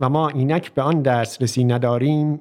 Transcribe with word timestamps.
و 0.00 0.08
ما 0.08 0.28
اینک 0.28 0.74
به 0.74 0.82
آن 0.82 1.02
دسترسی 1.02 1.64
نداریم 1.64 2.40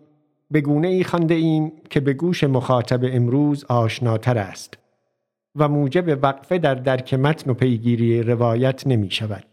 به 0.52 0.62
گونه 0.62 0.88
ای 0.88 1.04
خانده 1.04 1.34
ایم 1.34 1.72
که 1.90 2.00
به 2.00 2.14
گوش 2.14 2.44
مخاطب 2.44 3.00
امروز 3.04 3.66
آشناتر 3.66 4.38
است 4.38 4.78
و 5.56 5.68
موجب 5.68 6.24
وقفه 6.24 6.58
در 6.58 6.76
درک 6.76 7.14
متن 7.14 7.52
و 7.52 7.54
پیگیری 7.54 8.24
روایت 8.24 8.88
نمی 8.88 9.12
شود. 9.12 9.44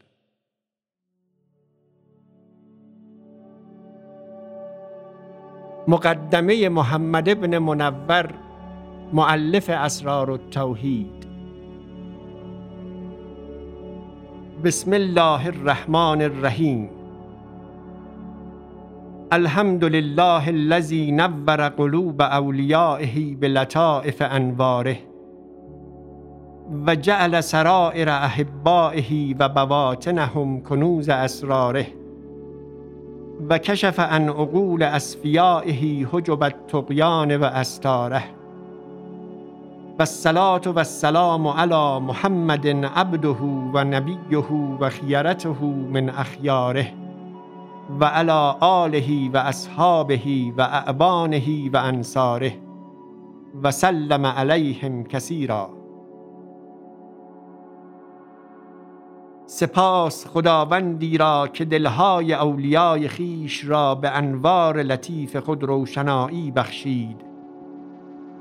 مقدمه 5.88 6.68
محمد 6.68 7.28
ابن 7.28 7.58
منور 7.58 8.34
معلف 9.12 9.70
اسرار 9.70 10.30
التوحید 10.30 11.26
بسم 14.64 14.92
الله 14.92 15.46
الرحمن 15.46 16.22
الرحیم 16.22 16.95
الحمد 19.32 19.84
لله 19.84 20.48
الذي 20.48 21.10
نور 21.10 21.68
قلوب 21.68 22.22
اولیائه 22.22 23.36
بلطائف 23.36 24.22
انواره 24.22 24.96
و 26.86 26.94
جعل 26.94 27.42
سرائر 27.42 28.08
احبائه 28.08 29.34
و 29.40 29.48
بواطنهم 29.48 30.60
کنوز 30.60 31.08
اسراره 31.08 31.86
و 33.50 33.58
کشف 33.58 34.00
عن 34.00 34.28
عقول 34.28 34.82
اصفیائه 34.82 36.06
حجب 36.06 36.42
الطغیان 36.42 37.36
و 37.36 37.44
استاره 37.44 38.24
و 39.98 40.02
الصلاة 40.02 40.62
و 40.66 40.78
السلام 40.78 41.46
علی 41.46 42.00
محمد 42.00 42.66
عبده 42.66 43.36
و 43.74 43.84
نبیه 43.84 44.52
و 44.80 44.88
خیرته 44.88 45.64
من 45.64 46.08
اخیاره 46.08 47.05
و 48.00 48.04
علی 48.04 48.56
آله 48.60 49.30
و 49.30 49.36
اصحابه 49.36 50.20
و 50.56 50.60
اعبانه 50.60 51.70
و 51.72 51.76
انصاره 51.76 52.52
و 53.62 53.70
سلم 53.70 54.26
علیهم 54.26 55.04
کثیرا. 55.04 55.70
سپاس 59.46 60.26
خداوندی 60.26 61.18
را 61.18 61.48
که 61.48 61.64
دلهای 61.64 62.34
اولیای 62.34 63.08
خیش 63.08 63.64
را 63.64 63.94
به 63.94 64.10
انوار 64.10 64.82
لطیف 64.82 65.36
خود 65.36 65.64
روشنایی 65.64 66.50
بخشید 66.50 67.20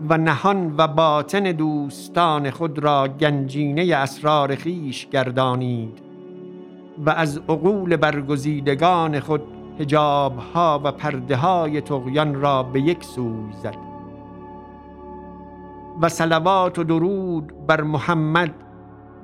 و 0.10 0.18
نهان 0.18 0.76
و 0.78 0.88
باطن 0.88 1.44
دوستان 1.52 2.52
خود 2.52 2.80
را 2.80 3.08
گنجینه 3.08 3.96
اسرار 3.96 4.56
خیش 4.56 5.08
گردانید. 5.08 6.05
و 6.98 7.10
از 7.10 7.38
عقول 7.38 7.96
برگزیدگان 7.96 9.20
خود 9.20 9.42
هجابها 9.80 10.82
و 10.84 10.92
پرده 10.92 11.36
های 11.36 11.82
تغیان 11.82 12.36
را 12.42 12.64
به 12.64 12.82
یک 12.82 13.04
سوی 13.04 13.54
زد. 13.64 13.76
و 16.02 16.10
صلوات 16.10 16.80
و 16.80 16.84
درود 16.84 17.68
بر 17.68 17.82
محمد 17.82 18.54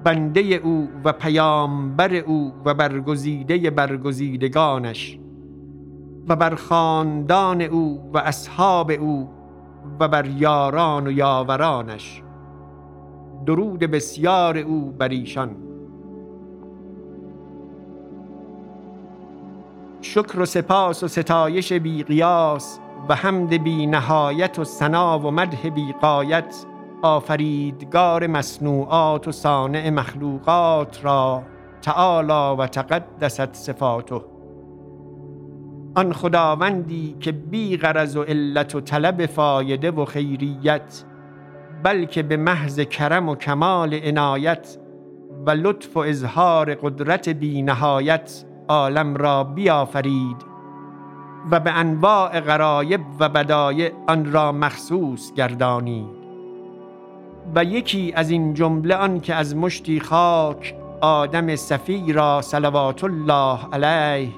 بنده 0.04 0.42
او 0.42 0.90
و 1.04 1.14
پیامبر 1.14 2.16
او 2.16 2.54
و 2.66 2.74
برگزیده 2.74 3.70
برگزیدگانش 3.70 5.20
و 6.28 6.36
بر 6.36 6.56
خاندان 6.56 7.62
او 7.62 8.12
و 8.14 8.18
اصحاب 8.18 8.92
او 8.92 9.30
و 10.00 10.08
بر 10.08 10.26
یاران 10.26 11.08
و 11.08 11.12
یاورانش. 11.12 12.24
درود 13.46 13.80
بسیار 13.80 14.58
او 14.58 14.92
بر 14.92 15.09
ایشان. 15.09 15.71
شکر 20.02 20.40
و 20.40 20.46
سپاس 20.46 21.04
و 21.04 21.08
ستایش 21.08 21.74
بی 21.74 22.04
قیاس 22.04 22.80
و 23.10 23.16
حمد 23.16 23.64
بی 23.64 23.88
نهایت 23.88 24.60
و 24.60 24.64
ثنا 24.64 25.20
و 25.20 25.32
مدح 25.32 25.70
بی 25.70 25.94
قایت 26.02 26.66
آفریدگار 27.02 28.28
مصنوعات 28.28 29.28
و 29.28 29.32
صانع 29.32 29.90
مخلوقات 29.90 31.06
را 31.06 31.44
تعالی 31.82 32.62
و 32.62 32.68
تقدست 32.68 33.54
صفاته. 33.54 34.22
آن 35.96 36.14
خداوندی 36.14 37.16
که 37.20 37.32
بی 37.32 37.78
غرض 37.78 38.16
و 38.16 38.24
علت 38.24 38.76
و 38.76 38.82
طلب 38.82 39.26
فایده 39.26 39.92
و 39.92 40.06
خیریت 40.06 41.04
بلکه 41.84 42.24
به 42.24 42.38
محض 42.38 42.80
کرم 42.80 43.30
و 43.30 43.36
کمال 43.36 43.94
عنایت 43.94 44.78
و 45.46 45.52
لطف 45.52 45.98
و 45.98 46.00
اظهار 46.00 46.76
قدرت 46.76 47.30
بی 47.30 47.62
نهایت 47.62 48.44
عالم 48.72 49.16
را 49.16 49.44
بیافرید 49.44 50.38
و 51.52 51.59
به 51.59 51.72
انواع 51.72 52.40
غرایب 52.40 53.02
و 53.20 53.30
بدایع 53.30 53.92
آن 54.08 54.32
را 54.32 54.52
مخصوص 54.52 55.34
گردانید. 55.34 56.22
و 57.56 57.64
یکی 57.64 58.14
از 58.16 58.30
این 58.30 58.54
جمله 58.54 58.96
آن 58.96 59.20
که 59.20 59.36
از 59.36 59.56
مشتی 59.56 60.00
خاک 60.00 60.76
آدم 61.02 61.56
صفی 61.56 62.14
را 62.14 62.42
صلوات 62.42 63.04
الله 63.04 63.59
علیه 63.74 64.30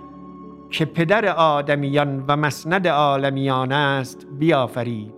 که 0.70 0.86
پدر 0.86 1.26
آدمیان 1.26 2.24
و 2.28 2.38
مسند 2.38 2.88
عالمیان 2.88 3.72
است 3.72 4.28
بیافرید. 4.40 5.14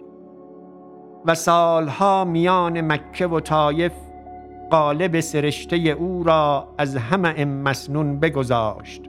و 1.25 1.35
سالها 1.35 2.25
میان 2.25 2.81
مکه 2.81 3.27
و 3.27 3.39
طایف 3.39 3.93
قالب 4.71 5.19
سرشته 5.19 5.75
او 5.75 6.23
را 6.23 6.67
از 6.77 6.95
همه 6.95 7.45
مسنون 7.45 8.19
بگذاشت 8.19 9.01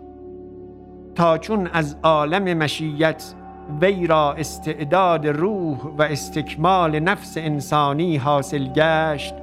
تا 1.15 1.39
چون 1.39 1.67
از 1.67 1.97
عالم 2.03 2.59
مشیت 2.59 3.34
وی 3.81 4.06
را 4.06 4.33
استعداد 4.33 5.27
روح 5.27 5.78
و 5.99 6.03
استکمال 6.03 6.99
نفس 7.00 7.37
انسانی 7.37 8.17
حاصل 8.17 8.65
گشت 8.65 9.34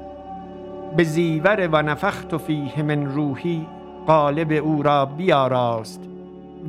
به 0.98 1.04
زیور 1.04 1.70
و 1.72 1.82
نفخت 1.82 2.38
فیه 2.38 2.84
من 2.84 3.06
روحی 3.06 3.68
قالب 4.08 4.52
او 4.52 4.84
را 4.84 5.06
بیاراست 5.06 6.02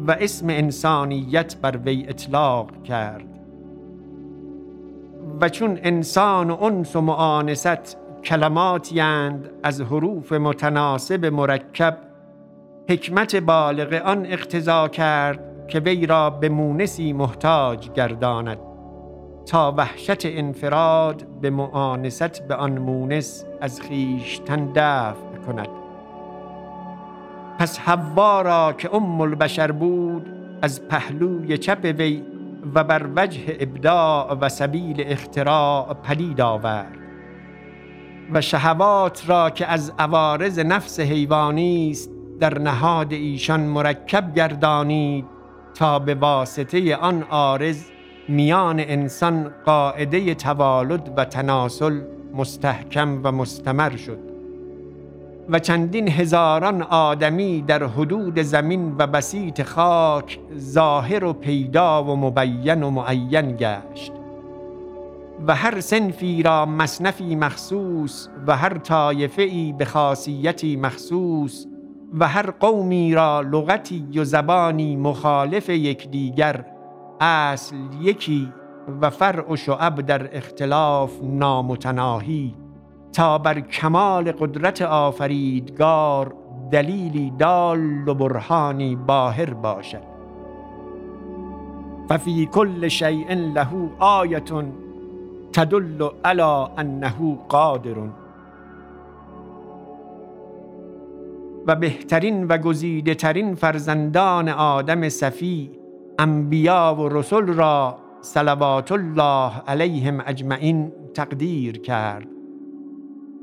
و 0.06 0.10
اسم 0.10 0.46
انسانیت 0.50 1.56
بر 1.56 1.76
وی 1.76 2.06
اطلاق 2.08 2.82
کرد. 2.82 3.24
و 5.40 5.48
چون 5.48 5.78
انسان 5.82 6.50
و 6.50 6.62
انس 6.64 6.96
و 6.96 7.00
معانست 7.00 7.96
کلماتی 8.24 9.00
از 9.62 9.80
حروف 9.80 10.32
متناسب 10.32 11.26
مرکب. 11.26 11.98
حکمت 12.88 13.36
بالغ 13.36 14.02
آن 14.04 14.26
اقتضا 14.26 14.88
کرد 14.88 15.66
که 15.68 15.80
وی 15.80 16.06
را 16.06 16.30
به 16.30 16.48
مونسی 16.48 17.12
محتاج 17.12 17.90
گرداند. 17.90 18.58
تا 19.46 19.74
وحشت 19.76 20.26
انفراد 20.26 21.26
به 21.40 21.50
معانست 21.50 22.48
به 22.48 22.54
آن 22.54 22.78
مونس 22.78 23.44
از 23.60 23.80
خیشتن 23.80 24.72
دفع 24.74 25.38
کند. 25.46 25.68
پس 27.58 27.78
حوا 27.78 28.42
را 28.42 28.72
که 28.72 28.94
ام 28.94 29.20
البشر 29.20 29.72
بود 29.72 30.26
از 30.62 30.88
پهلوی 30.88 31.58
چپ 31.58 31.94
وی 31.98 32.22
و 32.74 32.84
بر 32.84 33.06
وجه 33.16 33.56
ابداع 33.60 34.34
و 34.40 34.48
سبیل 34.48 35.04
اختراع 35.06 35.94
پدید 35.94 36.40
آورد. 36.40 37.03
و 38.32 38.40
شهوات 38.40 39.22
را 39.28 39.50
که 39.50 39.66
از 39.66 39.92
عوارض 39.98 40.58
نفس 40.58 41.00
حیوانی 41.00 41.90
است 41.90 42.10
در 42.40 42.58
نهاد 42.58 43.12
ایشان 43.12 43.60
مرکب 43.60 44.34
گردانید 44.34 45.24
تا 45.74 45.98
به 45.98 46.14
واسطه 46.14 46.96
آن 46.96 47.22
عارض 47.22 47.84
میان 48.28 48.80
انسان 48.80 49.50
قاعده 49.64 50.34
توالد 50.34 51.12
و 51.16 51.24
تناسل 51.24 52.00
مستحکم 52.34 53.20
و 53.22 53.32
مستمر 53.32 53.96
شد. 53.96 54.18
و 55.48 55.58
چندین 55.58 56.08
هزاران 56.08 56.82
آدمی 56.82 57.62
در 57.62 57.84
حدود 57.84 58.38
زمین 58.42 58.94
و 58.98 59.06
بسیط 59.06 59.62
خاک 59.62 60.38
ظاهر 60.58 61.24
و 61.24 61.32
پیدا 61.32 62.04
و 62.04 62.16
مبین 62.16 62.82
و 62.82 62.90
معین 62.90 63.56
گشت. 63.56 64.12
و 65.46 65.54
هر 65.54 65.80
سنفی 65.80 66.42
را 66.42 66.66
مصنفی 66.66 67.36
مخصوص 67.36 68.28
و 68.46 68.56
هر 68.56 68.78
طایفه 68.78 69.42
ای 69.42 69.72
به 69.72 69.84
خاصیتی 69.84 70.76
مخصوص 70.76 71.66
و 72.14 72.28
هر 72.28 72.50
قومی 72.50 73.14
را 73.14 73.40
لغتی 73.40 74.18
و 74.18 74.24
زبانی 74.24 74.96
مخالف 74.96 75.68
یکدیگر 75.68 76.64
اصل 77.20 77.76
یکی 78.00 78.52
و 79.00 79.10
فرع 79.10 79.52
و 79.52 79.56
شعب 79.56 80.00
در 80.00 80.36
اختلاف 80.36 81.12
نامتناهی. 81.22 82.54
تا 83.12 83.38
بر 83.38 83.60
کمال 83.60 84.32
قدرت 84.32 84.82
آفریدگار 84.82 86.34
دلیلی 86.70 87.32
دال 87.38 88.08
و 88.08 88.14
برهانی 88.14 88.96
باهر 88.96 89.54
باشد. 89.54 90.02
ففی 92.08 92.46
کل 92.46 92.88
شیء 92.88 93.34
له 93.34 93.68
آیه 93.98 94.40
تدل 95.54 96.08
علی 96.24 96.66
انه 96.76 97.38
قادر. 97.48 97.94
و 101.66 101.76
بهترین 101.76 102.46
و 102.46 102.58
گزیده 102.58 103.14
ترین 103.14 103.54
فرزندان 103.54 104.48
آدم 104.48 105.08
صفی 105.08 105.70
انبیا 106.18 106.96
و 106.98 107.08
رسل 107.08 107.46
را 107.46 107.98
صلوات 108.20 108.92
الله 108.92 109.52
علیهم 109.66 110.22
اجمعین 110.26 110.92
تقدیر 111.14 111.78
کرد. 111.80 112.26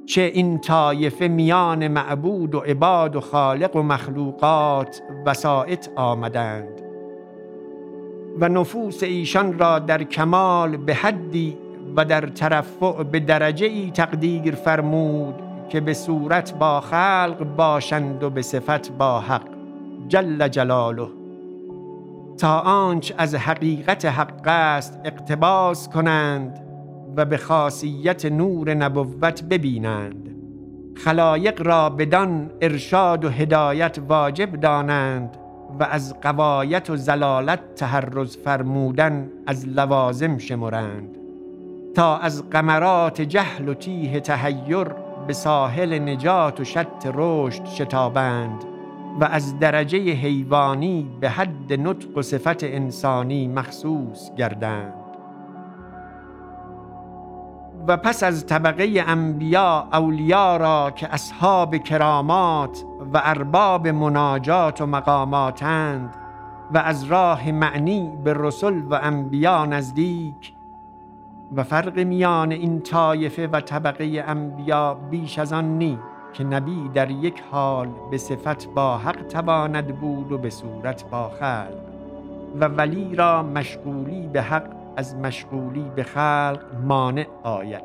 چه 0.05 0.21
این 0.21 0.59
طایفه 0.59 1.27
میان 1.27 1.87
معبود 1.87 2.55
و 2.55 2.59
عباد 2.59 3.15
و 3.15 3.19
خالق 3.21 3.75
و 3.75 3.81
مخلوقات 3.81 5.01
وسائط 5.25 5.87
آمدند. 5.95 6.81
و 8.39 8.49
نفوس 8.49 9.03
ایشان 9.03 9.59
را 9.59 9.79
در 9.79 10.03
کمال 10.03 10.77
به 10.77 10.93
حدی 10.93 11.57
و 11.95 12.05
در 12.05 12.21
ترفع 12.21 13.03
به 13.03 13.19
درجه 13.19 13.65
ای 13.65 13.91
تقدیر 13.91 14.55
فرمود 14.55 15.35
که 15.69 15.81
به 15.81 15.93
صورت 15.93 16.53
با 16.53 16.81
خلق 16.81 17.55
باشند 17.57 18.23
و 18.23 18.29
به 18.29 18.41
صفت 18.41 18.91
با 18.91 19.19
حق. 19.19 19.47
جل 20.07 20.47
جلاله. 20.47 21.07
تا 22.37 22.59
آنچ 22.59 23.11
از 23.17 23.35
حقیقت 23.35 24.05
حق 24.05 24.47
است 24.47 24.99
اقتباس 25.05 25.89
کنند 25.89 26.59
و 27.15 27.25
به 27.25 27.37
خاصیت 27.37 28.25
نور 28.25 28.73
نبوت 28.73 29.43
ببینند. 29.43 30.35
خلایق 30.95 31.61
را 31.61 31.89
بدان 31.89 32.51
ارشاد 32.61 33.25
و 33.25 33.29
هدایت 33.29 33.97
واجب 34.07 34.51
دانند 34.51 35.37
و 35.79 35.83
از 35.83 36.15
قوایت 36.21 36.89
و 36.89 36.95
زلالت 36.95 37.75
تحرز 37.75 38.37
فرمودن 38.37 39.29
از 39.47 39.67
لوازم 39.67 40.37
شمرند. 40.37 41.20
تا 41.95 42.17
از 42.17 42.49
قمرات 42.49 43.21
جهل 43.21 43.69
و 43.69 43.73
تیه 43.73 44.19
تهیر 44.19 44.87
به 45.27 45.33
ساحل 45.33 45.99
نجات 45.99 46.59
و 46.59 46.63
شط 46.63 47.07
رشد 47.13 47.65
شتابند 47.65 48.63
و 49.19 49.23
از 49.23 49.59
درجه 49.59 49.97
حیوانی 49.97 51.11
به 51.19 51.29
حد 51.29 51.73
نطق 51.73 52.17
و 52.17 52.21
صفت 52.21 52.63
انسانی 52.63 53.47
مخصوص 53.47 54.35
گردند. 54.35 54.93
و 57.87 57.97
پس 57.97 58.23
از 58.23 58.45
طبقه 58.45 59.03
انبیا 59.07 59.87
اولیا 59.93 60.57
را 60.57 60.91
که 60.91 61.13
اصحاب 61.13 61.77
کرامات 61.77 62.83
و 63.13 63.21
ارباب 63.23 63.87
مناجات 63.87 64.81
و 64.81 64.85
مقاماتند 64.85 66.15
و 66.73 66.77
از 66.77 67.03
راه 67.03 67.51
معنی 67.51 68.11
به 68.23 68.33
رسل 68.37 68.81
و 68.89 68.99
انبیا 69.01 69.65
نزدیک 69.65 70.53
و 71.55 71.63
فرق 71.63 71.99
میان 71.99 72.51
این 72.51 72.81
طایفه 72.81 73.47
و 73.47 73.59
طبقه 73.59 74.23
انبیا 74.27 74.93
بیش 74.93 75.39
از 75.39 75.53
آن 75.53 75.77
نی 75.77 75.99
که 76.33 76.43
نبی 76.43 76.89
در 76.93 77.11
یک 77.11 77.43
حال 77.51 77.87
به 78.11 78.17
صفت 78.17 78.67
با 78.67 78.97
حق 78.97 79.27
تواند 79.27 79.99
بود 79.99 80.31
و 80.31 80.37
به 80.37 80.49
صورت 80.49 81.09
با 81.09 81.29
خلق. 81.29 81.81
و 82.59 82.65
ولی 82.65 83.15
را 83.15 83.43
مشغولی 83.43 84.27
به 84.27 84.41
حق 84.41 84.69
از 84.97 85.15
مشغولی 85.15 85.91
به 85.95 86.03
خلق 86.03 86.59
مانع 86.83 87.27
آید. 87.43 87.83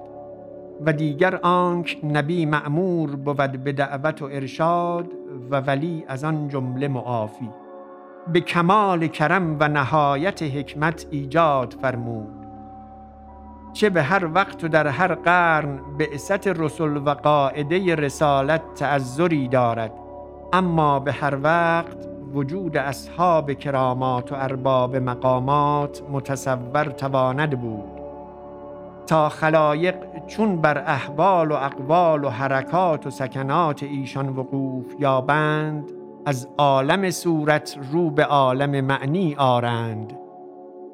و 0.86 0.92
دیگر 0.92 1.36
آنک 1.42 1.98
نبی 2.04 2.46
معمور 2.46 3.16
بود 3.16 3.64
به 3.64 3.72
دعوت 3.72 4.22
و 4.22 4.24
ارشاد 4.24 5.06
و 5.50 5.60
ولی 5.60 6.04
از 6.08 6.24
آن 6.24 6.48
جمله 6.48 6.88
معافی. 6.88 7.50
به 8.32 8.40
کمال 8.40 9.06
کرم 9.06 9.56
و 9.60 9.68
نهایت 9.68 10.42
حکمت 10.42 11.06
ایجاد 11.10 11.76
فرمود. 11.82 12.35
چه 13.76 13.90
به 13.90 14.02
هر 14.02 14.30
وقت 14.34 14.64
و 14.64 14.68
در 14.68 14.86
هر 14.86 15.14
قرن 15.14 15.80
بعثت 15.98 16.48
رسول 16.48 16.96
و 16.96 17.10
قاعده 17.10 17.94
رسالت 17.94 18.74
تعذری 18.74 19.48
دارد. 19.48 19.92
اما 20.52 21.00
به 21.00 21.12
هر 21.12 21.38
وقت 21.42 21.96
وجود 22.34 22.76
اصحاب 22.76 23.52
کرامات 23.52 24.32
و 24.32 24.34
ارباب 24.34 24.96
مقامات 24.96 26.02
متصور 26.12 26.84
تواند 26.84 27.60
بود. 27.60 28.00
تا 29.06 29.28
خلایق 29.28 29.94
چون 30.26 30.60
بر 30.60 30.78
احوال 30.78 31.50
و 31.50 31.54
اقوال 31.54 32.24
و 32.24 32.28
حرکات 32.28 33.06
و 33.06 33.10
سکنات 33.10 33.82
ایشان 33.82 34.28
وقوف 34.28 34.94
یابند 34.98 35.92
از 36.26 36.48
عالم 36.58 37.10
صورت 37.10 37.78
رو 37.92 38.10
به 38.10 38.24
عالم 38.24 38.84
معنی 38.84 39.34
آرند. 39.38 40.12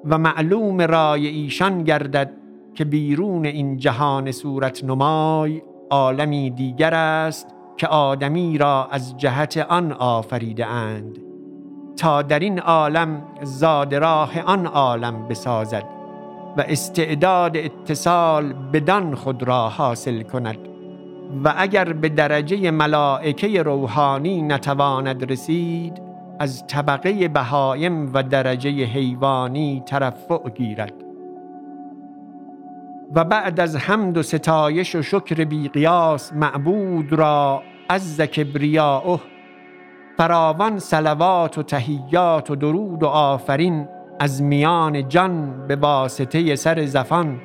و 0.04 0.18
معلوم 0.18 0.80
رای 0.80 1.26
ایشان 1.26 1.84
گردد 1.84 2.41
که 2.74 2.84
بیرون 2.84 3.46
این 3.46 3.76
جهان 3.76 4.32
صورت 4.32 4.84
نمای 4.84 5.62
عالمی 5.90 6.50
دیگر 6.50 6.94
است 6.94 7.46
که 7.76 7.86
آدمی 7.86 8.58
را 8.58 8.88
از 8.90 9.16
جهت 9.16 9.56
آن 9.58 9.92
آفریده 9.92 10.66
اند. 10.66 11.18
تا 11.96 12.22
در 12.22 12.38
این 12.38 12.58
عالم 12.58 13.22
زاد 13.42 13.94
راه 13.94 14.40
آن 14.40 14.66
عالم 14.66 15.28
بسازد 15.28 15.84
و 16.56 16.64
استعداد 16.68 17.56
اتصال 17.56 18.52
بدان 18.52 19.14
خود 19.14 19.42
را 19.42 19.68
حاصل 19.68 20.22
کند 20.22 20.58
و 21.44 21.54
اگر 21.56 21.92
به 21.92 22.08
درجه 22.08 22.70
ملائکه 22.70 23.62
روحانی 23.62 24.42
نتواند 24.42 25.32
رسید 25.32 26.02
از 26.38 26.66
طبقه 26.66 27.28
بهایم 27.28 28.14
و 28.14 28.22
درجه 28.22 28.70
حیوانی 28.70 29.82
ترفع 29.86 30.48
گیرد. 30.48 31.11
و 33.14 33.24
بعد 33.24 33.60
از 33.60 33.76
حمد 33.76 34.16
و 34.16 34.22
ستایش 34.22 34.94
و 34.94 35.02
شکر 35.02 35.44
بیقیاس 35.44 36.32
معبود 36.32 37.12
را 37.12 37.62
از 37.88 38.20
کبریاؤه 38.20 39.20
فراوان 40.16 40.78
صلوات 40.78 41.58
و 41.58 41.62
تهیات 41.62 42.50
و 42.50 42.56
درود 42.56 43.02
و 43.02 43.06
آفرین 43.06 43.88
از 44.20 44.42
میان 44.42 45.08
جان 45.08 45.66
به 45.66 45.76
واسطه 45.76 46.56
سر 46.56 46.86
زفان 46.86 47.40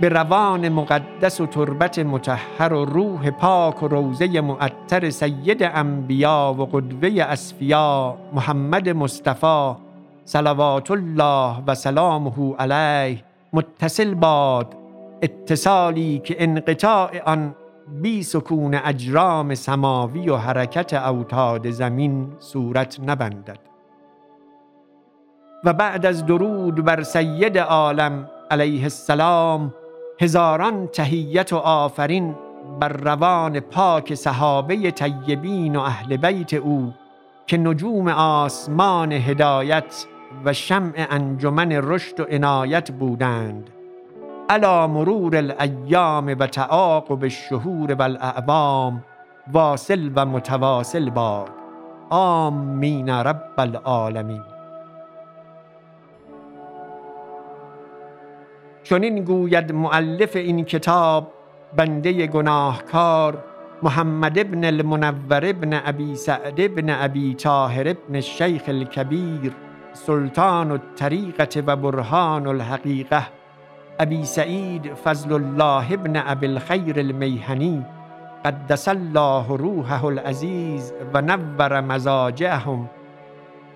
به 0.00 0.08
روان 0.08 0.68
مقدس 0.68 1.40
و 1.40 1.46
تربت 1.46 1.98
متحر 1.98 2.72
و 2.72 2.84
روح 2.84 3.30
پاک 3.30 3.82
و 3.82 3.88
روزه 3.88 4.40
معطر 4.40 5.10
سید 5.10 5.62
انبیا 5.62 6.56
و 6.58 6.62
قدوه 6.62 7.22
اسفیا 7.22 8.18
محمد 8.32 8.88
مصطفی 8.88 9.72
صلوات 10.24 10.90
الله 10.90 11.62
و 11.66 11.74
سلامه 11.74 12.54
علیه 12.58 13.24
متصل 13.52 14.14
باد 14.14 14.77
اتصالی 15.22 16.18
که 16.24 16.36
انقطاع 16.38 17.22
آن 17.24 17.54
بی 18.02 18.22
سکون 18.22 18.74
اجرام 18.74 19.54
سماوی 19.54 20.28
و 20.28 20.36
حرکت 20.36 20.94
اوتاد 20.94 21.70
زمین 21.70 22.32
صورت 22.38 23.00
نبندد. 23.06 23.58
و 25.64 25.72
بعد 25.72 26.06
از 26.06 26.26
درود 26.26 26.84
بر 26.84 27.02
سید 27.02 27.58
عالم 27.58 28.30
علیه 28.50 28.82
السلام 28.82 29.74
هزاران 30.20 30.86
تهیت 30.86 31.52
و 31.52 31.56
آفرین 31.56 32.34
بر 32.80 32.88
روان 32.88 33.60
پاک 33.60 34.14
صحابه 34.14 34.90
طیبین 34.90 35.76
و 35.76 35.80
اهل 35.80 36.16
بیت 36.16 36.54
او 36.54 36.92
که 37.46 37.56
نجوم 37.56 38.08
آسمان 38.08 39.12
هدایت 39.12 40.06
و 40.44 40.52
شمع 40.52 41.06
انجمن 41.10 41.72
رشد 41.72 42.20
و 42.20 42.24
عنایت 42.30 42.90
بودند. 42.90 43.70
علا 44.50 44.86
مرور 44.86 45.36
الایام 45.36 46.26
و 46.26 46.46
تعاقب 46.46 47.22
الشهور 47.22 47.92
و 47.92 48.02
الاعوام 48.02 49.04
واصل 49.52 50.10
و 50.16 50.26
متواصل 50.26 51.10
باد. 51.10 51.50
آمین 52.10 53.08
رب 53.08 53.54
العالمین. 53.58 54.42
چنین 58.82 59.24
گوید 59.24 59.72
معلف 59.72 60.36
این 60.36 60.64
کتاب 60.64 61.32
بنده 61.76 62.26
گناهکار 62.26 63.44
محمد 63.82 64.38
ابن 64.38 64.64
المنور 64.64 65.46
ابن 65.46 65.80
ابی 65.84 66.14
سعد 66.14 66.60
ابن 66.60 66.90
ابی 66.90 67.34
طاهر 67.34 67.88
ابن 67.88 68.14
الشیخ 68.14 68.62
الکبیر 68.68 69.52
سلطان 69.92 70.70
الطریقه 70.70 71.62
و 71.66 71.76
برهان 71.76 72.46
الحقیقه 72.46 73.22
ابی 74.00 74.24
سعید 74.24 74.94
فضل 74.94 75.32
الله 75.32 75.92
ابن 75.92 76.22
ابی 76.26 76.46
الخیر 76.46 76.98
المیهنی 76.98 77.86
قدس 78.44 78.88
الله 78.88 79.44
روحه 79.48 80.04
العزیز 80.04 80.92
و 81.14 81.20
نور 81.20 81.80
مزاجهم 81.80 82.90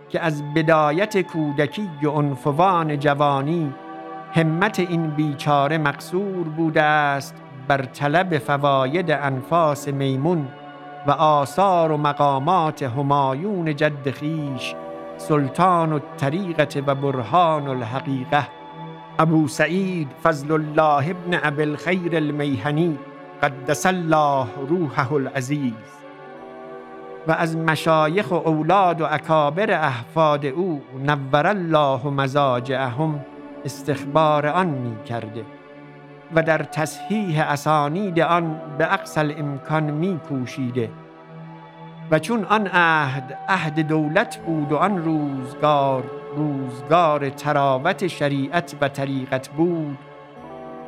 که 0.08 0.20
از 0.20 0.42
بدایت 0.54 1.22
کودکی 1.22 1.90
و 2.02 2.10
عنفوان 2.10 2.98
جوانی 2.98 3.74
همت 4.32 4.80
این 4.80 5.10
بیچاره 5.10 5.78
مقصور 5.78 6.48
بوده 6.48 6.82
است 6.82 7.34
بر 7.68 7.82
طلب 7.82 8.38
فواید 8.38 9.10
انفاس 9.10 9.88
میمون 9.88 10.48
و 11.06 11.10
آثار 11.10 11.92
و 11.92 11.96
مقامات 11.96 12.82
همایون 12.82 13.76
جد 13.76 14.10
خیش 14.10 14.74
سلطان 15.16 15.92
الطریقه 15.92 16.80
و 16.86 16.94
برهان 16.94 17.68
الحقیقه 17.68 18.61
ابو 19.22 19.48
سعید 19.48 20.08
فضل 20.22 20.52
الله 20.52 21.10
ابن 21.10 21.38
ابی 21.42 21.62
الخیر 21.62 22.16
المیهنی 22.16 22.98
قدس 23.42 23.86
الله 23.86 24.46
روحه 24.68 25.12
العزیز. 25.12 25.92
و 27.26 27.32
از 27.32 27.56
مشایخ 27.56 28.30
و 28.30 28.34
اولاد 28.34 29.00
و 29.00 29.06
اکابر 29.10 29.70
احفاد 29.70 30.46
او 30.46 30.82
نور 31.06 31.46
الله 31.46 32.06
مزاجهم 32.06 33.24
استخبار 33.64 34.46
آن 34.46 34.66
می 34.66 35.04
کرده 35.04 35.44
و 36.34 36.42
در 36.42 36.62
تصحیح 36.62 37.50
اسانید 37.50 38.20
آن 38.20 38.60
به 38.78 38.94
اقصل 38.94 39.34
امکان 39.36 39.82
می 39.82 40.20
کوشیده. 40.28 40.90
و 42.10 42.18
چون 42.18 42.44
آن 42.44 42.66
عهد 42.66 43.38
عهد 43.48 43.80
دولت 43.80 44.36
بود 44.36 44.72
و 44.72 44.76
آن 44.76 45.04
روزگار 45.04 46.21
روزگار 46.36 47.30
تراوت 47.30 48.06
شریعت 48.06 48.74
و 48.80 48.88
طریقت 48.88 49.48
بود 49.48 49.98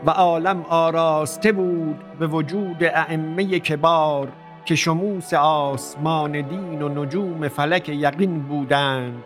و 0.07 0.11
عالم 0.11 0.65
آراسته 0.69 1.53
بود 1.53 1.99
به 2.19 2.27
وجود 2.27 2.85
ائمه 2.85 3.59
کبار 3.59 4.29
که 4.65 4.75
شموس 4.75 5.35
آسمان 5.35 6.33
دین 6.33 6.83
و 6.83 6.89
نجوم 6.89 7.49
فلک 7.49 7.89
یقین 7.89 8.43
بودند 8.43 9.23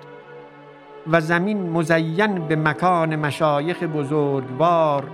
و 1.07 1.21
زمین 1.21 1.71
مزین 1.71 2.49
به 2.49 2.57
مکان 2.57 3.17
مشایخ 3.17 3.83
بزرگوار 3.83 5.05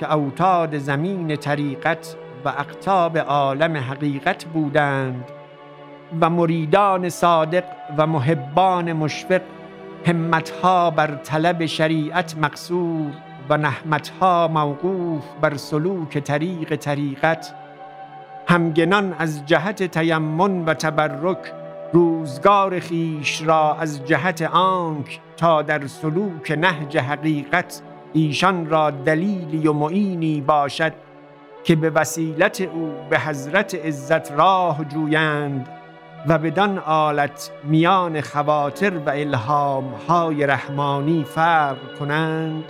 که 0.00 0.14
اوتاد 0.14 0.78
زمین 0.78 1.36
طریقت 1.36 2.16
و 2.44 2.48
اقتاب 2.48 3.18
عالم 3.18 3.76
حقیقت 3.76 4.44
بودند 4.44 5.24
و 6.20 6.30
مریدان 6.30 7.08
صادق 7.08 7.64
و 7.98 8.06
محبان 8.06 8.92
مشفق 8.92 9.40
همتها 10.06 10.90
بر 10.90 11.14
طلب 11.14 11.66
شریعت 11.66 12.38
مقصور 12.38 13.12
و 13.48 13.56
نحمتها 13.56 14.48
موقوف 14.48 15.24
بر 15.40 15.56
سلوک 15.56 16.18
طریق 16.18 16.76
طریقت. 16.76 17.54
همگنان 18.48 19.14
از 19.18 19.46
جهت 19.46 19.82
تیمن 19.82 20.64
و 20.64 20.74
تبرک 20.74 21.52
روزگار 21.92 22.80
خیش 22.80 23.42
را 23.42 23.76
از 23.80 24.06
جهت 24.06 24.42
آنک 24.42 25.20
تا 25.36 25.62
در 25.62 25.86
سلوک 25.86 26.50
نهج 26.50 26.96
حقیقت 26.96 27.82
ایشان 28.12 28.66
را 28.66 28.90
دلیلی 28.90 29.66
و 29.66 29.72
معینی 29.72 30.40
باشد 30.40 30.92
که 31.64 31.76
به 31.76 31.90
وسیلت 31.90 32.60
او 32.60 32.92
به 33.10 33.18
حضرت 33.18 33.74
عزت 33.74 34.32
راه 34.32 34.84
جویند. 34.84 35.79
و 36.28 36.38
بدان 36.38 36.78
آلت 36.78 37.50
میان 37.64 38.20
خواطر 38.20 38.98
و 38.98 39.10
الهام 39.10 39.84
های 40.08 40.46
رحمانی 40.46 41.24
فرق 41.24 41.98
کنند 41.98 42.64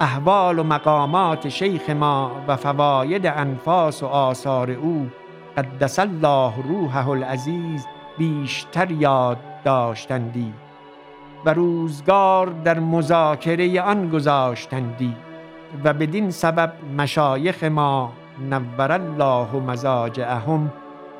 احوال 0.00 0.58
و 0.58 0.62
مقامات 0.62 1.48
شیخ 1.48 1.90
ما 1.90 2.30
و 2.48 2.56
فواید 2.56 3.26
انفاس 3.26 4.02
و 4.02 4.06
آثار 4.06 4.70
او 4.70 5.10
قدس 5.56 5.98
الله 5.98 6.52
روحه 6.68 7.08
العزیز 7.08 7.86
بیشتر 8.18 8.90
یاد 8.90 9.38
داشتندی 9.64 10.52
و 11.44 11.54
روزگار 11.54 12.46
در 12.46 12.78
مذاکره 12.78 13.82
آن 13.82 14.08
گذاشتندی 14.10 15.16
و 15.84 15.92
بدین 15.92 16.30
سبب 16.30 16.72
مشایخ 16.96 17.64
ما 17.64 18.12
نور 18.50 18.92
الله 18.92 19.56
مزاجعهم 19.56 20.72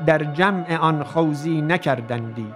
در 0.06 0.24
جمع 0.24 0.76
آن 0.76 1.04
خوزی 1.04 1.62
نکردندی. 1.62 2.54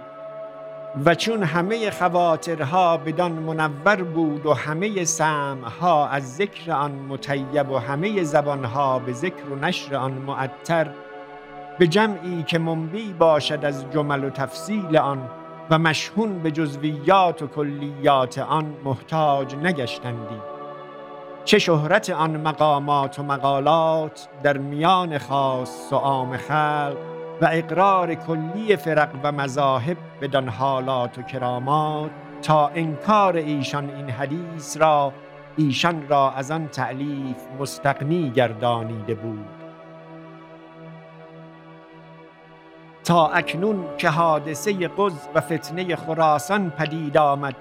و 1.05 1.15
چون 1.15 1.43
همه 1.43 1.91
خواطرها 1.91 2.97
بدان 2.97 3.31
منور 3.31 4.03
بود 4.03 4.45
و 4.45 4.53
همه 4.53 5.03
سمعها 5.03 6.07
از 6.07 6.35
ذکر 6.35 6.71
آن 6.71 6.91
مطیب 6.91 7.71
و 7.71 7.77
همه 7.77 8.23
زبانها 8.23 8.99
به 8.99 9.13
ذکر 9.13 9.49
و 9.51 9.55
نشر 9.55 9.95
آن 9.95 10.11
معطر 10.11 10.87
به 11.79 11.87
جمعی 11.87 12.43
که 12.43 12.59
منبی 12.59 13.13
باشد 13.13 13.65
از 13.65 13.85
جمل 13.91 14.23
و 14.23 14.29
تفصیل 14.29 14.97
آن 14.97 15.29
و 15.69 15.79
مشهون 15.79 16.39
به 16.39 16.51
جزویات 16.51 17.41
و 17.41 17.47
کلیات 17.47 18.37
آن 18.37 18.73
محتاج 18.83 19.55
نگشتندی. 19.55 20.41
چه 21.45 21.59
شهرت 21.59 22.09
آن 22.09 22.37
مقامات 22.37 23.19
و 23.19 23.23
مقالات 23.23 24.27
در 24.43 24.57
میان 24.57 25.17
خاص 25.17 25.93
و 25.93 25.95
عام 25.95 26.37
خلق 26.37 26.97
و 27.41 27.49
اقرار 27.51 28.15
کلی 28.15 28.75
فرق 28.75 29.09
و 29.23 29.31
مذاهب 29.31 29.97
بدان 30.21 30.49
حالات 30.49 31.17
و 31.17 31.21
کرامات 31.21 32.11
تا 32.41 32.67
انکار 32.67 33.35
ایشان 33.35 33.89
این 33.89 34.09
حدیث 34.09 34.77
را 34.77 35.13
ایشان 35.57 36.07
را 36.07 36.31
از 36.31 36.51
آن 36.51 36.67
تعلیف 36.67 37.37
مستقنی 37.59 38.29
گردانیده 38.29 39.15
بود. 39.15 39.45
تا 43.03 43.27
اکنون 43.27 43.85
که 43.97 44.09
حادثه 44.09 44.87
قز 44.97 45.13
و 45.35 45.41
فتنه 45.41 45.95
خراسان 45.95 46.69
پدید 46.69 47.17
آمد 47.17 47.55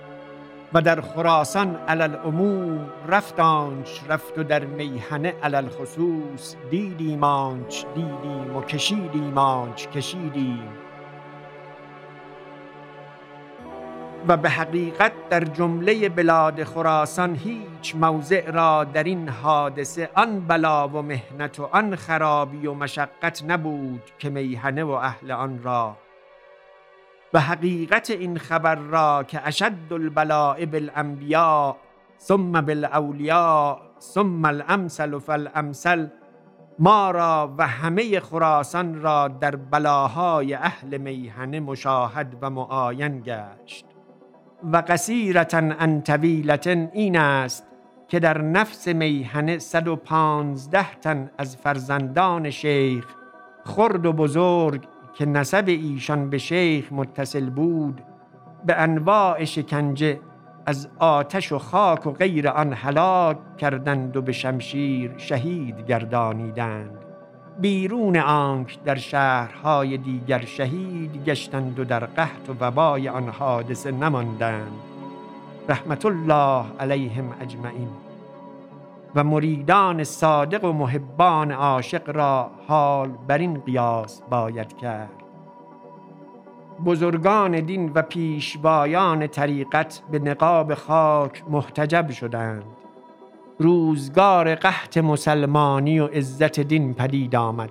و 0.74 0.80
در 0.80 1.00
خراسان 1.00 1.76
علل 1.88 2.14
عموم 2.14 2.88
رفتانچ 3.08 3.88
رفت 4.08 4.38
و 4.38 4.42
در 4.42 4.64
میهنه 4.64 5.34
علل 5.42 5.68
خصوص 5.68 6.56
دیدیمانچ 6.70 7.84
دیدیم 7.94 8.56
و 8.56 8.62
کشیدیمانچ 8.62 9.86
کشیدیم. 9.88 10.68
و 14.28 14.36
به 14.36 14.50
حقیقت 14.50 15.12
در 15.30 15.44
جمله 15.44 16.08
بلاد 16.08 16.64
خراسان 16.64 17.34
هیچ 17.34 17.94
موضع 17.96 18.50
را 18.50 18.84
در 18.84 19.04
این 19.04 19.28
حادثه 19.28 20.10
آن 20.14 20.40
بلا 20.40 20.88
و 20.88 21.02
مهنت 21.02 21.60
و 21.60 21.68
آن 21.72 21.96
خرابی 21.96 22.66
و 22.66 22.74
مشقت 22.74 23.44
نبود 23.46 24.02
که 24.18 24.30
میهنه 24.30 24.84
و 24.84 24.90
اهل 24.90 25.30
آن 25.30 25.62
را 25.62 25.96
و 27.34 27.40
حقیقت 27.40 28.10
این 28.10 28.38
خبر 28.38 28.74
را 28.74 29.24
که 29.28 29.46
اشد 29.46 29.92
البلاء 29.92 30.66
بالانبیاء 30.66 31.76
ثم 32.18 32.52
بالاولیاء 32.52 33.78
ثم 34.00 34.44
الامثل 34.44 35.18
فالامثل 35.18 36.06
ما 36.78 37.10
را 37.10 37.54
و 37.58 37.66
همه 37.66 38.20
خراسان 38.20 39.00
را 39.00 39.28
در 39.28 39.56
بلاهای 39.56 40.54
اهل 40.54 40.98
میهنه 40.98 41.60
مشاهد 41.60 42.36
و 42.42 42.50
معاین 42.50 43.20
گشت. 43.20 43.86
و 44.72 44.76
قصیرتا 44.88 45.58
ان 45.58 46.02
طویلة 46.02 46.90
این 46.92 47.18
است 47.18 47.66
که 48.08 48.20
در 48.20 48.42
نفس 48.42 48.88
میهنه 48.88 49.58
صد 49.58 49.88
و 49.88 49.96
پانزده 49.96 50.94
تن 50.94 51.30
از 51.38 51.56
فرزندان 51.56 52.50
شیخ 52.50 53.06
خرد 53.64 54.06
و 54.06 54.12
بزرگ 54.12 54.82
که 55.14 55.26
نسب 55.26 55.64
ایشان 55.66 56.30
به 56.30 56.38
شیخ 56.38 56.92
متصل 56.92 57.50
بود 57.50 58.00
به 58.66 58.74
انواع 58.74 59.44
شکنجه 59.44 60.20
از 60.66 60.88
آتش 60.98 61.52
و 61.52 61.58
خاک 61.58 62.06
و 62.06 62.10
غیر 62.10 62.48
آن 62.48 62.72
هلاک 62.72 63.56
کردند 63.56 64.16
و 64.16 64.22
به 64.22 64.32
شمشیر 64.32 65.14
شهید 65.16 65.86
گردانیدند. 65.86 66.98
بیرون 67.60 68.16
آنک 68.16 68.82
در 68.84 68.94
شهرهای 68.94 69.96
دیگر 69.96 70.44
شهید 70.44 71.24
گشتند 71.24 71.78
و 71.78 71.84
در 71.84 72.04
قحط 72.04 72.48
و 72.48 72.52
وبای 72.60 73.08
آن 73.08 73.28
حادثه 73.28 73.90
نماندند. 73.90 74.80
رحمت 75.68 76.06
الله 76.06 76.64
علیهم 76.80 77.34
اجمعین. 77.40 78.03
و 79.14 79.24
مریدان 79.24 80.04
صادق 80.04 80.64
و 80.64 80.72
محبان 80.72 81.52
عاشق 81.52 82.16
را 82.16 82.50
حال 82.68 83.08
بر 83.08 83.38
این 83.38 83.60
قیاس 83.60 84.22
باید 84.30 84.76
کرد. 84.76 85.10
بزرگان 86.86 87.60
دین 87.60 87.92
و 87.94 88.02
پیشوایان 88.02 89.26
طریقت 89.26 90.02
به 90.10 90.18
نقاب 90.18 90.74
خاک 90.74 91.42
محتجب 91.50 92.10
شدند. 92.10 92.64
روزگار 93.58 94.54
قحط 94.54 94.98
مسلمانی 94.98 96.00
و 96.00 96.06
عزت 96.06 96.60
دین 96.60 96.94
پدید 96.94 97.36
آمد 97.36 97.70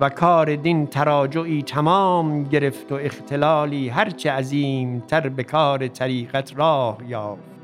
و 0.00 0.08
کار 0.08 0.56
دین 0.56 0.86
تراجعی 0.86 1.62
تمام 1.62 2.44
گرفت 2.44 2.92
و 2.92 2.94
اختلالی 2.94 3.88
هرچه 3.88 4.30
عظیم 4.32 5.00
تر 5.08 5.28
به 5.28 5.42
کار 5.42 5.88
طریقت 5.88 6.56
راه 6.56 6.98
یافت. 7.08 7.55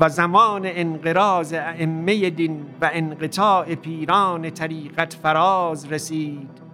و 0.00 0.08
زمان 0.08 0.62
انقراض 0.64 1.54
ائمه 1.54 2.30
دین 2.30 2.66
و 2.80 2.90
انقطاع 2.92 3.74
پیران 3.74 4.50
طریقت 4.50 5.14
فراز 5.22 5.92
رسید 5.92 6.64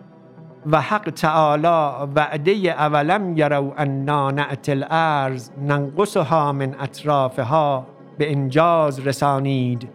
و 0.66 0.80
حق 0.80 1.10
تعالی 1.10 2.06
وعده 2.14 2.52
اولم 2.52 3.36
یرو 3.36 3.74
انا 3.76 4.30
نأت 4.30 4.68
الارض 4.68 5.50
ننقصها 5.62 6.52
من 6.52 6.74
اطرافها 6.80 7.86
به 8.18 8.32
انجاز 8.32 9.06
رسانید. 9.06 9.88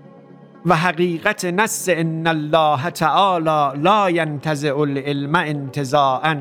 و 0.65 0.75
حقیقت 0.75 1.45
نص 1.45 1.89
ان 1.91 2.27
الله 2.27 2.89
تعالی 2.89 3.81
لا 3.81 4.09
ینتزع 4.09 4.77
العلم 4.77 5.35
انتزاعا 5.35 6.37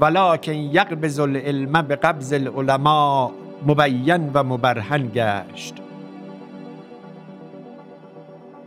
ولکن 0.00 0.52
یقبض 0.52 1.20
العلم 1.20 1.82
به 1.82 1.96
قبض 1.96 2.32
العلماء 2.32 3.30
مبین 3.66 4.30
و 4.34 4.42
مبرهن 4.42 5.10
گشت. 5.14 5.85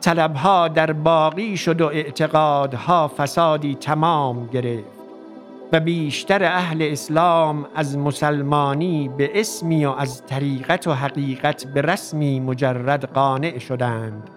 طلبها 0.01 0.67
در 0.67 0.91
باقی 0.91 1.57
شد 1.57 1.81
و 1.81 1.85
اعتقادها 1.85 3.11
فسادی 3.17 3.75
تمام 3.75 4.47
گرفت 4.47 4.99
و 5.73 5.79
بیشتر 5.79 6.43
اهل 6.43 6.81
اسلام 6.81 7.65
از 7.75 7.97
مسلمانی 7.97 9.09
به 9.17 9.39
اسمی 9.39 9.85
و 9.85 9.89
از 9.91 10.25
طریقت 10.25 10.87
و 10.87 10.93
حقیقت 10.93 11.67
به 11.73 11.81
رسمی 11.81 12.39
مجرد 12.39 13.13
قانع 13.13 13.59
شدند. 13.59 14.29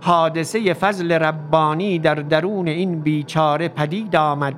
حادثه 0.00 0.74
فضل 0.74 1.12
ربانی 1.12 1.98
در 1.98 2.14
درون 2.14 2.68
این 2.68 3.00
بیچاره 3.00 3.68
پدید 3.68 4.16
آمد 4.16 4.54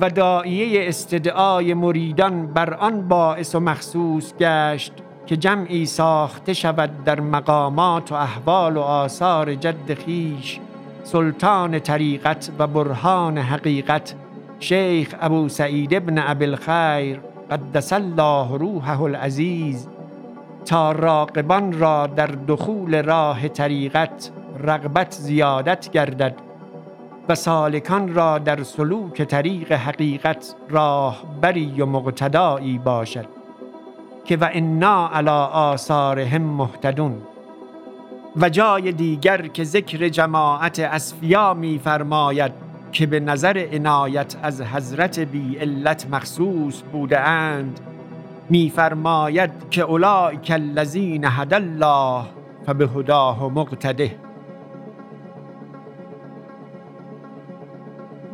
و 0.00 0.10
دائیه 0.10 0.88
استدعای 0.88 1.74
مریدان 1.74 2.46
بر 2.46 2.74
آن 2.74 3.08
باعث 3.08 3.54
و 3.54 3.60
مخصوص 3.60 4.34
گشت 4.34 4.92
که 5.26 5.36
جمعی 5.36 5.86
ساخته 5.86 6.52
شود 6.52 7.04
در 7.04 7.20
مقامات 7.20 8.12
و 8.12 8.14
احوال 8.14 8.76
و 8.76 8.80
آثار 8.80 9.54
جد 9.54 9.94
خیش 9.94 10.60
سلطان 11.04 11.78
طریقت 11.78 12.50
و 12.58 12.66
برهان 12.66 13.38
حقیقت 13.38 14.14
شیخ 14.60 15.14
ابو 15.20 15.48
سعید 15.48 15.94
ابن 15.94 16.18
ابی 16.18 16.44
الخیر 16.44 17.20
قدس 17.50 17.92
الله 17.92 18.58
روحه 18.58 19.02
العزیز. 19.02 19.88
تا 20.64 20.92
راقبان 20.92 21.78
را 21.78 22.06
در 22.06 22.26
دخول 22.26 23.02
راه 23.02 23.48
طریقت 23.48 24.30
رغبت 24.60 25.12
زیادت 25.12 25.90
گردد 25.90 26.34
و 27.28 27.34
سالکان 27.34 28.14
را 28.14 28.38
در 28.38 28.62
سلوک 28.62 29.22
طریق 29.22 29.72
حقیقت 29.72 30.54
راه 30.70 31.22
بری 31.40 31.80
و 31.80 31.86
مقتدایی 31.86 32.78
باشد. 32.78 33.43
که 34.24 34.36
و 34.36 34.48
انا 34.52 35.10
علی 35.12 35.28
آثارهم 35.52 36.42
مهتدون. 36.42 37.22
و 38.36 38.48
جای 38.48 38.92
دیگر 38.92 39.46
که 39.46 39.64
ذکر 39.64 40.08
جماعت 40.08 40.80
اسفیا 40.80 41.54
می 41.54 41.80
فرماید 41.84 42.52
که 42.92 43.06
به 43.06 43.20
نظر 43.20 43.66
عنایت 43.72 44.36
از 44.42 44.62
حضرت 44.62 45.18
بی 45.18 45.56
علت 45.56 46.06
مخصوص 46.10 46.82
بوده 46.92 47.20
اند 47.20 47.80
میفرماید 48.50 49.50
که 49.70 49.82
اولئک 49.82 50.50
الذین 50.50 51.24
هدى 51.24 51.54
الله 51.54 52.24
فبهداه 52.66 53.52
مقتده. 53.52 54.23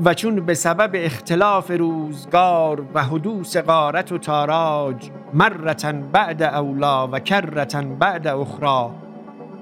و 0.04 0.14
چون 0.14 0.36
به 0.36 0.54
سبب 0.54 0.90
اختلاف 0.94 1.70
روزگار 1.70 2.86
و 2.94 3.04
حدوث 3.04 3.56
غارت 3.56 4.12
و 4.12 4.18
تاراج 4.18 5.10
مرتن 5.34 6.08
بعد 6.12 6.42
اولا 6.42 7.08
و 7.08 7.18
کرتن 7.18 7.94
بعد 7.94 8.26
اخرى 8.26 8.90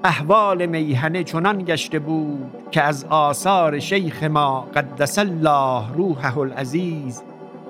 احوال 0.03 0.65
میهنه 0.65 1.23
چنان 1.23 1.63
گشته 1.63 1.99
بود 1.99 2.51
که 2.71 2.81
از 2.81 3.05
آثار 3.09 3.79
شیخ 3.79 4.23
ما 4.23 4.61
قدس 4.61 5.19
الله 5.19 5.93
روحه 5.93 6.37
العزیز 6.37 7.23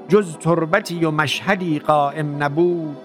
جز 0.07 0.37
تربتی 0.37 1.05
و 1.05 1.11
مشهدی 1.11 1.79
قائم 1.79 2.43
نبود. 2.43 2.97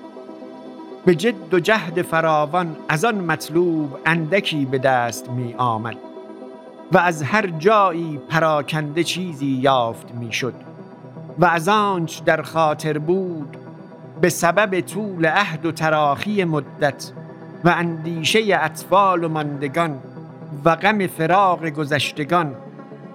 به 1.04 1.14
جد 1.14 1.54
و 1.54 1.60
جهد 1.60 2.02
فراوان 2.02 2.76
از 2.88 3.04
آن 3.04 3.14
مطلوب 3.14 3.98
اندکی 4.06 4.64
به 4.64 4.78
دست 4.78 5.30
می 5.30 5.54
آمد 5.58 6.13
و 6.92 6.98
از 6.98 7.22
هر 7.22 7.46
جایی 7.46 8.20
پراکنده 8.28 9.04
چیزی 9.04 9.46
یافت 9.46 10.14
می‌شد. 10.14 10.54
و 11.38 11.44
از 11.44 11.68
آنچ 11.68 12.22
در 12.22 12.42
خاطر 12.42 12.98
بود 12.98 13.56
به 14.20 14.28
سبب 14.28 14.80
طول 14.80 15.26
عهد 15.26 15.66
و 15.66 15.72
تراخی 15.72 16.44
مدت 16.44 17.12
و 17.64 17.68
اندیشه 17.68 18.40
اطفال 18.52 19.24
و 19.24 19.28
ماندگان 19.28 19.98
و 20.64 20.76
غم 20.76 21.06
فراغ 21.06 21.66
گذشتگان 21.66 22.54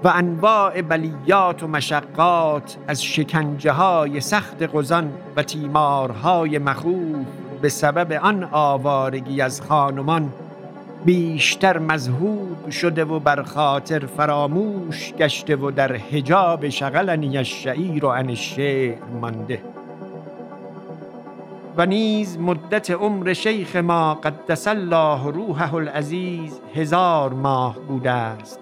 و 0.03 0.08
انواع 0.08 0.82
بلیات 0.82 1.63
و 1.63 1.67
مشقات 1.67 2.77
از 2.88 3.03
شکنجه 3.03 3.71
های 3.71 4.21
سخت 4.21 4.63
قزان 4.73 5.13
و 5.36 5.43
تیمارهای 5.43 6.58
مخوف 6.58 7.25
به 7.62 7.69
سبب 7.69 8.12
آن 8.12 8.43
آوارگی 8.51 9.41
از 9.41 9.62
خانمان 9.62 10.34
بیشتر 11.06 11.78
مذهوب 11.78 12.70
شده 12.70 13.06
و 13.06 13.20
بر 13.20 13.44
خاطر 13.44 14.06
فراموش 14.06 15.14
گشته 15.14 15.56
و 15.56 15.72
در 15.72 15.96
حجاب 15.96 16.70
شغلنی 16.70 17.38
الشعیر 17.38 18.06
و 18.06 18.10
عن 18.10 18.30
الشعر 18.30 18.98
مانده. 19.22 19.62
و 21.78 21.86
نیز 21.86 22.40
مدت 22.40 22.92
عمر 22.92 23.34
شیخ 23.34 23.76
ما 23.76 24.14
قدس 24.14 24.68
الله 24.68 25.32
روحه 25.32 25.74
العزیز 25.74 26.62
هزار 26.76 27.34
ماه 27.34 27.80
بوده 27.80 28.12
است 28.12 28.60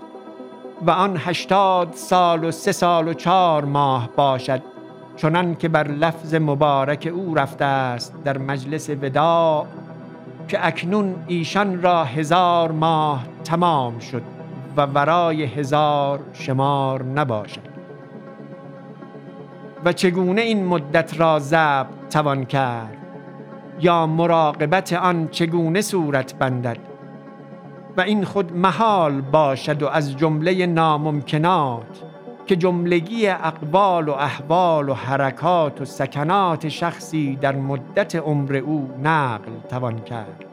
و 0.81 0.91
آن 0.91 1.17
هشتاد 1.17 1.93
سال 1.93 2.43
و 2.43 2.51
سه 2.51 2.71
سال 2.71 3.07
و 3.07 3.13
چهار 3.13 3.65
ماه 3.65 4.09
باشد 4.15 4.61
چنان 5.15 5.55
که 5.55 5.67
بر 5.67 5.87
لفظ 5.87 6.35
مبارک 6.35 7.11
او 7.13 7.35
رفته 7.35 7.65
است 7.65 8.13
در 8.23 8.37
مجلس 8.37 8.89
وداع 8.89 9.65
که 10.47 10.65
اکنون 10.67 11.15
ایشان 11.27 11.81
را 11.81 12.03
هزار 12.03 12.71
ماه 12.71 13.23
تمام 13.43 13.99
شد 13.99 14.21
و 14.77 14.81
ورای 14.81 15.43
هزار 15.43 16.19
شمار 16.33 17.03
نباشد. 17.03 17.67
و 19.85 19.93
چگونه 19.93 20.41
این 20.41 20.65
مدت 20.65 21.19
را 21.19 21.39
ضبط 21.39 21.87
توان 22.09 22.45
کرد؟ 22.45 22.97
یا 23.81 24.07
مراقبت 24.07 24.93
آن 24.93 25.27
چگونه 25.27 25.81
صورت 25.81 26.35
بندد؟ 26.35 26.77
و 27.97 28.01
این 28.01 28.25
خود 28.25 28.57
محال 28.57 29.21
باشد 29.21 29.83
و 29.83 29.87
از 29.87 30.17
جمله 30.17 30.65
ناممکنات 30.65 32.03
که 32.47 32.55
جملگی 32.55 33.27
اقوال 33.27 34.09
و 34.09 34.11
احوال 34.11 34.89
و 34.89 34.93
حرکات 34.93 35.81
و 35.81 35.85
سکنات 35.85 36.67
شخصی 36.67 37.35
در 37.35 37.55
مدت 37.55 38.15
عمر 38.15 38.55
او 38.55 38.89
نقل 39.03 39.51
توان 39.69 39.99
کرد. 39.99 40.45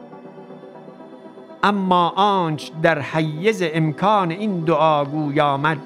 اما 1.63 2.09
آنچ 2.15 2.71
در 2.81 3.01
حیز 3.01 3.63
امکان 3.73 4.31
این 4.31 4.59
دعاگوی 4.59 5.39
آمد 5.39 5.77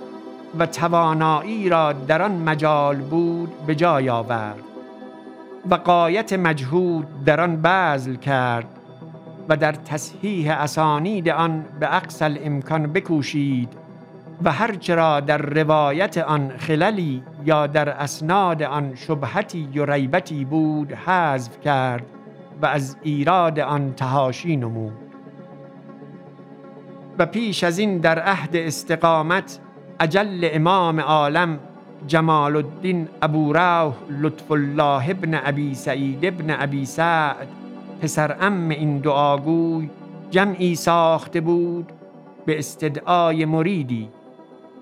و 0.59 0.65
توانایی 0.65 1.69
را 1.69 1.93
در 1.93 2.21
آن 2.21 2.31
مجال 2.31 2.95
بود 2.95 3.65
به 3.67 3.75
جای 3.75 4.09
آورد 4.09 4.63
و 5.69 5.75
قایت 5.75 6.33
مجهود 6.33 7.23
در 7.25 7.41
آن 7.41 7.61
بذل 7.61 8.15
کرد 8.15 8.67
و 9.49 9.57
در 9.57 9.71
تصحیح 9.71 10.61
اسانید 10.61 11.29
آن 11.29 11.65
به 11.79 11.95
اقصى 11.95 12.39
امکان 12.43 12.93
بکوشید 12.93 13.88
و 14.43 14.51
هرچرا 14.51 15.19
در 15.19 15.37
روایت 15.37 16.17
آن 16.17 16.51
خللی 16.57 17.23
یا 17.45 17.67
در 17.67 17.89
اسناد 17.89 18.63
آن 18.63 18.95
شبهتی 18.95 19.79
و 19.79 19.85
ریبتی 19.85 20.45
بود 20.45 20.93
حذف 20.93 21.59
کرد 21.61 22.05
و 22.61 22.65
از 22.65 22.97
ایراد 23.03 23.59
آن 23.59 23.93
تهاشی 23.93 24.55
نمود. 24.55 24.93
و 27.19 27.25
پیش 27.25 27.63
از 27.63 27.79
این 27.79 27.97
در 27.97 28.19
عهد 28.19 28.55
استقامت 28.55 29.59
اجل 29.99 30.49
امام 30.51 30.99
عالم 30.99 31.59
جمال 32.07 32.55
الدین 32.55 33.07
ابو 33.21 33.53
روح 33.53 33.93
لطف 34.09 34.51
الله 34.51 35.09
ابن 35.09 35.39
ابی 35.45 35.75
سعید 35.75 36.25
ابن 36.25 36.55
ابی 36.59 36.85
سعد 36.85 37.47
پسر 38.01 38.35
ام 38.41 38.69
این 38.69 38.97
دعاگوی 38.97 39.89
جمعی 40.31 40.75
ساخته 40.75 41.41
بود 41.41 41.91
به 42.45 42.59
استدعای 42.59 43.45
مریدی. 43.45 44.09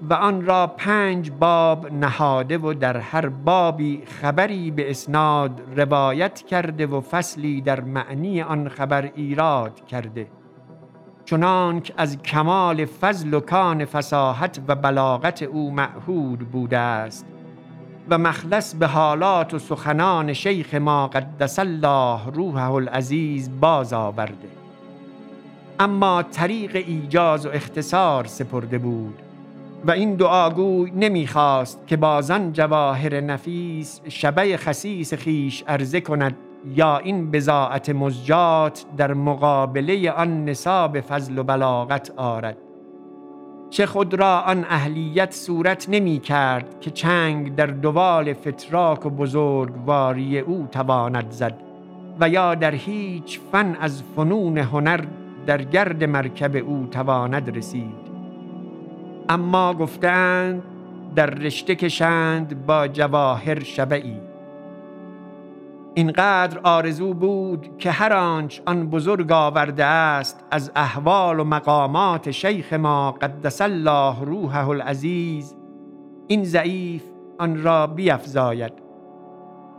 و 0.02 0.14
آن 0.14 0.46
را 0.46 0.68
پنج 0.68 1.32
باب 1.32 1.94
نهاده 1.94 2.58
و 2.58 2.74
در 2.74 2.98
هر 2.98 3.30
بابی 3.30 4.04
خبری 4.06 4.72
به 4.72 4.90
اسناد 4.90 5.62
روایت 5.76 6.42
کرده 6.42 6.88
و 6.88 7.02
فصلی 7.02 7.62
در 7.62 7.82
معنی 7.82 8.42
آن 8.42 8.70
خبر 8.70 9.12
ایراد 9.16 9.86
کرده. 9.86 10.28
چنانک 11.26 11.94
از 11.98 12.22
کمال 12.22 12.86
فضل 12.86 13.34
و 13.34 13.40
کان 13.40 13.86
فساحت 13.86 14.60
و 14.68 14.76
بلاغت 14.76 15.44
او 15.44 15.72
معهود 15.72 16.40
بوده 16.40 16.78
است 16.78 17.26
و 18.10 18.18
مخلص 18.18 18.76
به 18.76 18.88
حالات 18.88 19.54
و 19.54 19.60
سخنان 19.60 20.34
شیخ 20.34 20.74
ما 20.74 21.08
قدس 21.08 21.60
الله 21.60 22.20
روحه 22.34 22.72
العزیز 22.72 23.60
باز 23.60 23.94
آورده. 23.94 24.48
اما 25.80 26.24
طریق 26.24 26.76
ایجاز 26.76 27.46
و 27.46 27.50
اختصار 27.50 28.26
سپرده 28.26 28.78
بود. 28.78 29.27
و 29.88 29.92
این 29.92 30.16
دعاگوی 30.16 30.92
نمی‌خواست 30.92 31.88
که 31.88 31.98
بازان 31.98 32.54
جواهر 32.54 33.20
نفیس 33.22 34.02
شبه 34.10 34.58
خسیس 34.58 35.14
خیش 35.14 35.64
عرضه 35.68 36.02
کند 36.02 36.38
یا 36.76 36.98
این 36.98 37.32
بزاعت 37.32 37.90
مزجات 37.90 38.86
در 38.98 39.14
مقابله 39.14 40.12
آن 40.12 40.46
نصاب 40.46 41.02
فضل 41.02 41.38
و 41.38 41.44
بلاغت 41.44 42.12
آرد. 42.18 42.58
چه 43.70 43.86
خود 43.86 44.14
را 44.14 44.40
آن 44.40 44.66
اهلیت 44.70 45.34
صورت 45.34 45.90
نمی 45.90 46.20
کرد 46.20 46.80
که 46.82 46.92
چنگ 46.92 47.56
در 47.56 47.66
دوال 47.66 48.34
فتراک 48.34 49.06
و 49.06 49.10
بزرگواری 49.10 50.40
او 50.40 50.68
تواند 50.72 51.32
زد 51.32 51.54
و 52.20 52.30
یا 52.30 52.56
در 52.56 52.76
هیچ 52.76 53.40
فن 53.52 53.78
از 53.82 54.04
فنون 54.16 54.58
هنر 54.58 55.02
در 55.46 55.62
گرد 55.62 56.04
مرکب 56.04 56.56
او 56.56 56.88
تواند 56.92 57.58
رسید. 57.58 58.07
اما 59.30 59.74
گفتند 59.74 60.64
در 61.16 61.26
رشته 61.26 61.76
کشند 61.76 62.66
با 62.66 62.88
جواهر 62.88 63.64
شبعی. 63.64 64.22
اینقدر 65.94 66.60
آرزو 66.64 67.14
بود 67.14 67.78
که 67.78 67.92
هر 67.92 68.14
آنچ 68.14 68.60
آن 68.66 68.90
بزرگ 68.90 69.32
آورده 69.32 69.86
است 69.86 70.46
از 70.52 70.72
احوال 70.76 71.40
و 71.40 71.44
مقامات 71.44 72.32
شیخ 72.32 72.74
ما 72.74 73.12
قدس 73.12 73.62
الله 73.62 74.16
روحه 74.22 74.70
العزیز 74.70 75.56
این 76.28 76.44
ضعیف 76.44 77.04
آن 77.40 77.64
را 77.64 77.88
بیفزاید. 77.88 78.87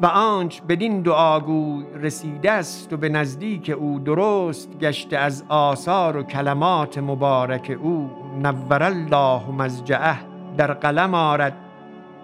و 0.03 0.07
آنچ 0.07 0.61
بدین 0.69 1.03
دعاگوی 1.03 1.85
رسیده 1.95 2.53
است 2.53 2.93
و 2.93 2.97
به 2.97 3.09
نزدیک 3.09 3.77
او 3.79 3.99
درست 3.99 4.79
گشته 4.79 5.17
از 5.17 5.45
آثار 5.49 6.17
و 6.17 6.23
کلمات 6.23 6.99
مبارک 6.99 7.77
او 7.83 8.11
نور 8.43 8.83
الله 8.83 9.51
مزجعه 9.51 10.17
در 10.57 10.73
قلم 10.73 11.15
آرد 11.15 11.57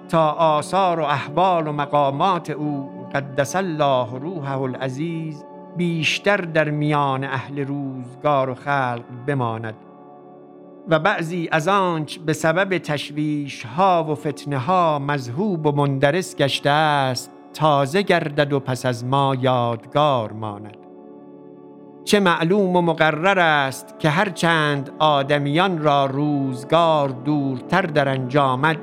تا 0.08 0.30
آثار 0.30 1.00
و 1.00 1.02
احوال 1.02 1.66
و 1.66 1.72
مقامات 1.72 2.50
او 2.50 2.90
قدس 3.14 3.56
الله 3.56 4.18
روحه 4.18 4.60
العزیز 4.60 5.44
بیشتر 5.76 6.37
در 6.37 6.70
میان 6.70 7.24
اهل 7.24 7.58
روزگار 7.58 8.50
و 8.50 8.54
خلق 8.54 9.04
بماند. 9.26 9.74
و 10.88 10.98
بعضی 10.98 11.48
از 11.52 11.68
آنچ 11.68 12.18
به 12.18 12.32
سبب 12.32 12.78
تشویش 12.78 13.66
ها 13.66 14.04
و 14.04 14.14
فتنه 14.14 14.58
ها 14.58 14.98
مذهوب 14.98 15.66
و 15.66 15.72
مندرس 15.72 16.37
گشته 16.37 16.70
است 16.70 17.33
تازه 17.54 18.02
گردد 18.02 18.52
و 18.52 18.60
پس 18.60 18.86
از 18.86 19.04
ما 19.04 19.36
یادگار 19.40 20.32
ماند. 20.32 20.76
چه 22.04 22.20
معلوم 22.20 22.76
و 22.76 22.82
مقرر 22.82 23.38
است 23.38 23.98
که 23.98 24.10
هرچند 24.10 24.90
آدمیان 24.98 25.78
را 25.78 26.06
روزگار 26.06 27.08
دورتر 27.08 27.82
در 27.82 28.08
انجامد 28.08 28.76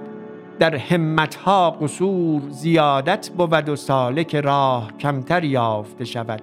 در 0.60 0.76
همتها 0.76 1.72
قصور 1.72 2.42
زیادت 2.50 3.30
بود 3.30 3.70
و 3.70 3.76
سالک 3.76 4.36
راه 4.36 4.92
کمتر 5.00 5.44
یافته 5.44 6.06
شود. 6.06 6.42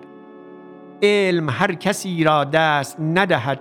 علم 1.02 1.50
هر 1.50 1.74
کسی 1.74 2.24
را 2.24 2.44
دست 2.44 3.00
ندهد 3.00 3.60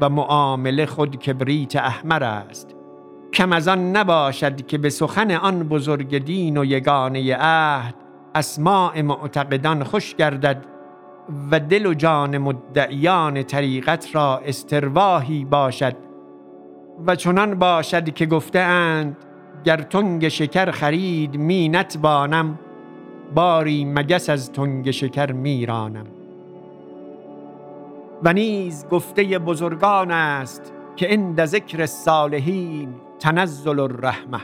و 0.00 0.08
معامله 0.08 0.86
خود 0.86 1.16
کبریت 1.16 1.76
احمر 1.76 2.24
است. 2.24 2.77
کم 3.32 3.52
از 3.52 3.68
آن 3.68 3.96
نباشد 3.96 4.66
که 4.66 4.78
به 4.78 4.90
سخن 4.90 5.30
آن 5.30 5.62
بزرگ 5.62 6.18
دین 6.18 6.56
و 6.56 6.64
یگانه 6.64 7.36
عهد 7.36 7.94
اسماع 8.34 9.02
معتقدان 9.02 9.84
خوش 9.84 10.14
گردد 10.14 10.64
و 11.50 11.60
دل 11.60 11.86
و 11.86 11.94
جان 11.94 12.38
مدعیان 12.38 13.42
طریقت 13.42 14.14
را 14.14 14.38
استرواهی 14.44 15.44
باشد 15.44 15.96
و 17.06 17.16
چنان 17.16 17.54
باشد 17.54 18.14
که 18.14 18.26
گفته 18.26 18.58
اند 18.58 19.16
گر 19.64 19.76
تنگ 19.76 20.28
شکر 20.28 20.70
خرید 20.70 21.36
می 21.36 21.68
نتوانم 21.68 22.58
باری 23.34 23.84
مگس 23.84 24.30
از 24.30 24.52
تنگ 24.52 24.90
شکر 24.90 25.32
میرانم 25.32 26.06
و 28.22 28.32
نیز 28.32 28.86
گفته 28.90 29.38
بزرگان 29.38 30.10
است 30.10 30.72
که 30.96 31.06
عند 31.06 31.44
ذکر 31.44 31.80
الصالحین 31.80 32.94
تنزل 33.18 33.80
الرحمه 33.80 34.40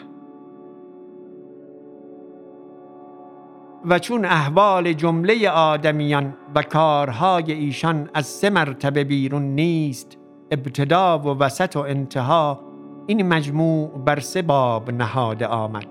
و 3.84 3.98
چون 3.98 4.24
احوال 4.24 4.92
جمله 4.92 5.50
آدمیان 5.50 6.34
و 6.54 6.62
کارهای 6.62 7.52
ایشان 7.52 8.10
از 8.14 8.26
سه 8.26 8.50
مرتبه 8.50 9.04
بیرون 9.04 9.42
نیست 9.42 10.18
ابتدا 10.50 11.18
و 11.18 11.38
وسط 11.38 11.76
و 11.76 11.78
انتها 11.78 12.60
این 13.06 13.28
مجموع 13.28 13.90
بر 14.04 14.20
سه 14.20 14.42
باب 14.42 14.90
نهاده 14.90 15.46
آمد. 15.46 15.86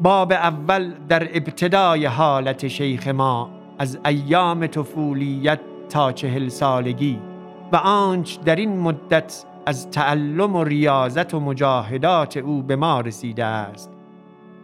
باب 0.00 0.32
اول 0.32 0.94
در 1.08 1.22
ابتدای 1.22 2.06
حالت 2.06 2.68
شیخ 2.68 3.08
ما 3.08 3.50
از 3.78 3.98
ایام 4.06 4.66
طفولیت 4.66 5.60
تا 5.88 6.12
چهل 6.12 6.48
سالگی 6.48 7.18
و 7.72 7.76
آنچ 7.76 8.38
در 8.40 8.56
این 8.56 8.80
مدت 8.80 9.44
از 9.66 9.90
تعلم 9.90 10.56
و 10.56 10.64
ریاضت 10.64 11.34
و 11.34 11.40
مجاهدات 11.40 12.36
او 12.36 12.62
به 12.62 12.76
ما 12.76 13.00
رسیده 13.00 13.44
است 13.44 13.92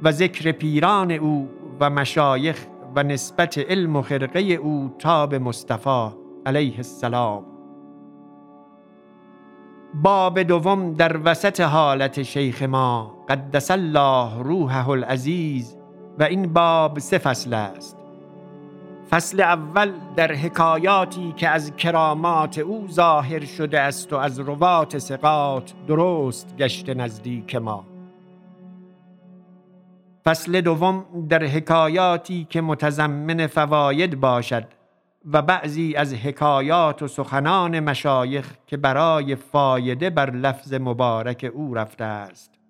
و 0.02 0.12
ذکر 0.12 0.52
پیران 0.52 1.10
او 1.10 1.48
و 1.80 1.90
مشایخ 1.90 2.66
و 2.96 3.02
نسبت 3.02 3.58
علم 3.58 3.96
و 3.96 4.02
خرقه 4.02 4.40
او 4.40 4.94
تا 4.98 5.26
به 5.26 5.38
مصطفی 5.38 6.08
علیه 6.46 6.76
السلام. 6.76 7.44
باب 10.02 10.42
دوم 10.42 10.92
در 10.92 11.20
وسط 11.24 11.60
حالت 11.60 12.22
شیخ 12.22 12.62
ما 12.62 13.24
قدس 13.28 13.70
الله 13.70 14.42
روحه 14.42 14.88
العزیز 14.88 15.76
و 16.18 16.22
این 16.22 16.52
باب 16.52 16.98
سه 16.98 17.18
فصل 17.18 17.54
است. 17.54 18.03
فصل 19.10 19.40
اول 19.40 19.92
در 20.16 20.32
حکایاتی 20.32 21.32
که 21.36 21.48
از 21.48 21.76
کرامات 21.76 22.58
او 22.58 22.88
ظاهر 22.88 23.44
شده 23.44 23.80
است 23.80 24.12
و 24.12 24.16
از 24.16 24.38
روات 24.38 24.98
سقات 24.98 25.72
درست 25.86 26.56
گشت 26.56 26.90
نزدیک 26.90 27.54
ما. 27.54 27.86
فصل 30.24 30.60
دوم 30.60 31.04
در 31.28 31.44
حکایاتی 31.44 32.46
که 32.50 32.60
متضمن 32.60 33.46
فواید 33.46 34.20
باشد 34.20 34.64
و 35.32 35.42
بعضی 35.42 35.94
از 35.94 36.14
حکایات 36.14 37.02
و 37.02 37.08
سخنان 37.08 37.80
مشایخ 37.80 38.52
که 38.66 38.76
برای 38.76 39.36
فایده 39.36 40.10
بر 40.10 40.30
لفظ 40.30 40.74
مبارک 40.74 41.50
او 41.54 41.74
رفته 41.74 42.04
است. 42.04 42.63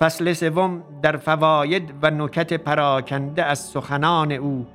فصل 0.00 0.32
سوم 0.32 0.82
در 1.02 1.16
فواید 1.16 1.94
و 2.02 2.10
نکت 2.10 2.52
پراکنده 2.52 3.44
از 3.44 3.58
سخنان 3.58 4.32
او 4.32 4.66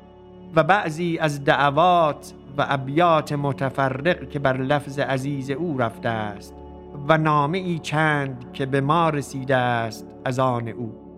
و 0.55 0.63
بعضی 0.63 1.17
از 1.17 1.43
دعوات 1.43 2.34
و 2.58 2.65
ابیات 2.69 3.34
متفرق 3.34 4.29
که 4.29 4.39
بر 4.39 4.58
لفظ 4.58 4.99
عزیز 4.99 5.51
او 5.51 5.77
رفته 5.77 6.10
است 6.10 6.53
و 7.08 7.17
نامه 7.17 7.58
ای 7.58 7.79
چند 7.79 8.45
که 8.53 8.65
به 8.65 8.82
ما 8.82 9.10
رسیده 9.10 9.55
است 9.55 10.08
از 10.25 10.39
آن 10.39 10.67
او. 10.67 11.10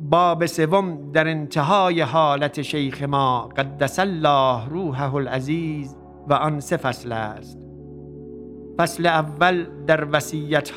باب 0.00 0.46
سوم 0.46 1.12
در 1.12 1.28
انتهای 1.28 2.00
حالت 2.00 2.62
شیخ 2.62 3.02
ما 3.02 3.48
قدس 3.56 3.98
الله 3.98 4.68
روحه 4.68 5.14
العزیز 5.14 5.96
و 6.28 6.34
آن 6.34 6.60
سه 6.60 6.76
فصل 6.76 7.12
است. 7.12 7.65
فصل 8.78 9.06
اول 9.06 9.66
در 9.86 10.08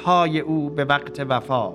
های 0.06 0.40
او 0.40 0.70
به 0.70 0.86
وقت 0.86 1.20
وفات. 1.30 1.74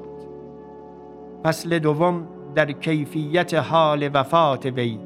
فصل 1.45 1.79
دوم 1.79 2.29
در 2.55 2.73
کیفیت 2.73 3.55
حال 3.55 4.11
وفات 4.15 4.67
وی. 4.67 4.99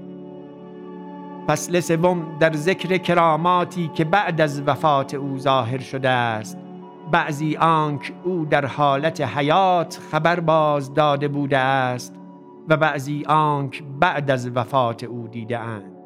فصل 1.49 1.81
سوم 1.81 2.39
در 2.41 2.53
ذکر 2.53 2.97
کراماتی 2.97 3.91
که 3.95 4.05
بعد 4.05 4.41
از 4.41 4.63
وفات 4.67 5.15
او 5.15 5.39
ظاهر 5.39 5.79
شده 5.79 6.09
است. 6.09 6.59
بعضی 7.11 7.57
آنک 7.57 8.13
او 8.25 8.45
در 8.51 8.67
حالت 8.67 9.21
حیات 9.21 10.01
خبر 10.11 10.41
باز 10.41 10.95
داده 10.95 11.29
بوده 11.29 11.59
است 11.59 12.15
و 12.69 12.77
بعضی 12.77 13.25
آنک 13.29 13.83
بعد 14.01 14.31
از 14.31 14.57
وفات 14.57 15.05
او 15.05 15.29
دیده 15.29 15.59
اند. 15.59 15.98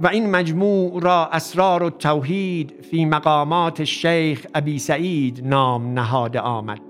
و 0.00 0.06
این 0.08 0.30
مجموع 0.30 1.02
را 1.02 1.26
اسرار 1.26 1.82
و 1.82 1.90
توحید 1.90 2.74
فی 2.90 3.04
مقامات 3.04 3.84
شیخ 3.84 4.46
ابی 4.54 4.78
سعید 4.78 5.46
نام 5.46 5.92
نهاده 5.92 6.40
آمد. 6.40 6.80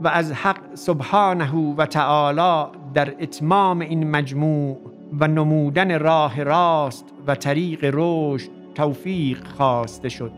و 0.00 0.08
از 0.08 0.32
حق 0.32 0.74
سبحانه 0.74 1.74
و 1.76 1.86
تعالی 1.86 2.70
در 2.94 3.14
اتمام 3.20 3.80
این 3.80 4.10
مجموع 4.10 4.78
و 5.20 5.28
نمودن 5.28 5.98
راه 5.98 6.42
راست 6.42 7.04
و 7.26 7.34
طریق 7.34 7.90
رشد 7.92 8.50
توفیق 8.74 9.46
خواسته 9.56 10.08
شد. 10.08 10.32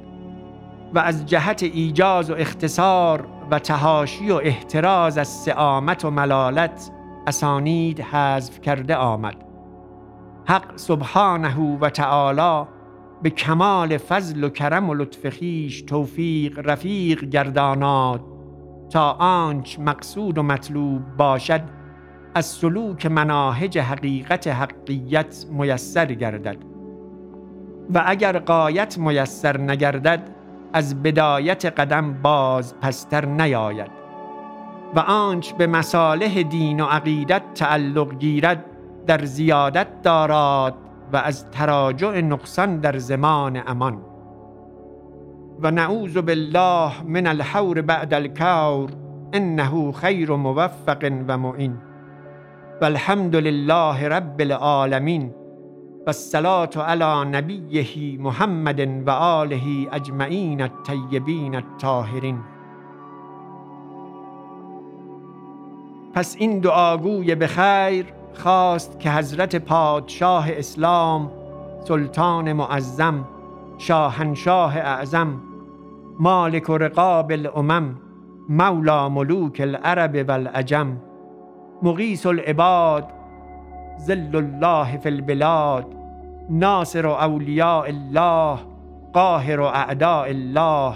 و 0.95 0.99
از 0.99 1.27
جهت 1.27 1.63
ایجاز 1.63 2.31
و 2.31 2.35
اختصار 2.35 3.27
و 3.51 3.59
تهاشی 3.59 4.31
و 4.31 4.35
احتراز 4.35 5.19
از 5.19 5.29
سعامت 5.29 6.05
و 6.05 6.11
ملالت 6.11 6.91
اسانید 7.27 8.01
حذف 8.01 8.61
کرده 8.61 8.97
آمد. 8.97 9.46
حق 10.49 10.77
سبحانه 10.77 11.79
و 11.81 11.91
تعالی 11.91 12.69
به 13.23 13.31
کمال 13.31 13.97
فضل 13.99 14.45
و 14.45 14.49
کرم 14.49 14.91
و 14.91 14.95
لطف 14.95 15.29
خیش 15.29 15.83
توفیق 15.83 16.59
رفیق 16.65 17.25
گرداناد 17.25 18.21
تا 18.91 19.11
آنچ 19.13 19.79
مقصود 19.79 20.39
و 20.39 20.43
مطلوب 20.43 21.03
باشد 21.17 21.61
از 22.35 22.47
سلوک 22.47 23.07
مناهج 23.07 23.79
حقیقت 23.79 24.47
حقیت 24.47 25.47
میسر 25.51 26.07
گردد. 26.07 26.57
و 27.95 28.03
اگر 28.07 28.39
قایت 28.39 28.99
میسر 28.99 29.61
نگردد 29.61 30.31
از 30.73 31.03
بدایت 31.03 31.65
قدم 31.65 32.23
باز 32.23 32.81
پستر 32.81 33.25
نیاید. 33.25 33.91
و 34.95 34.99
آنچ 35.01 35.53
به 35.53 35.67
مصالح 35.67 36.43
دین 36.43 36.81
و 36.81 36.85
عقیدت 36.85 37.43
تعلق 37.55 38.19
گیرد 38.19 38.65
در 39.07 39.25
زیادت 39.25 40.03
داراد 40.03 40.75
و 41.13 41.17
از 41.17 41.51
تراجع 41.51 42.21
نقصان 42.21 42.81
در 42.81 42.99
زمان 42.99 43.63
امان. 43.67 43.99
و 45.63 45.71
نعوذ 45.71 46.19
بالله 46.19 46.93
من 47.05 47.27
الحور 47.27 47.83
بعد 47.83 48.15
الكور 48.15 48.91
انه 49.33 49.93
خیر 49.93 50.31
موفق 50.31 51.13
و 51.29 51.39
معین. 51.39 51.77
و 52.81 52.85
الحمد 52.85 53.37
لله 53.37 54.09
رب 54.09 54.41
العالمین. 54.41 55.35
و 56.07 56.09
الصلاة 56.11 56.71
علی 56.77 57.31
نبیه 57.31 58.21
محمد 58.21 59.09
و 59.09 59.11
آله 59.11 59.63
اجمعین 59.93 60.63
الطیبین 60.63 61.55
الطاهرین. 61.55 62.39
پس 66.15 66.37
این 66.39 66.59
دعاگوی 66.59 67.35
به 67.35 67.47
خیر 67.47 68.07
خواست 68.39 69.01
که 69.01 69.11
حضرت 69.11 69.57
پادشاه 69.57 70.51
اسلام 70.51 71.31
سلطان 71.85 72.53
معظم 72.53 73.25
شاهنشاه 73.79 74.79
اعظم 74.79 75.41
مالک 76.21 76.71
و 76.71 76.79
رقاب 76.79 77.33
الامم 77.33 77.99
مولا 78.49 79.09
ملوک 79.09 79.61
العرب 79.61 80.29
والعجم 80.29 80.97
مغیث 81.83 82.27
العباد 82.27 83.05
ذل 84.01 84.37
الله 84.37 84.97
فی 84.97 85.09
البلاد 85.09 85.87
ناصر 86.51 87.07
اولیاء 87.07 87.87
الله 87.89 88.59
قاهر 89.13 89.61
اعداء 89.61 90.29
الله 90.29 90.95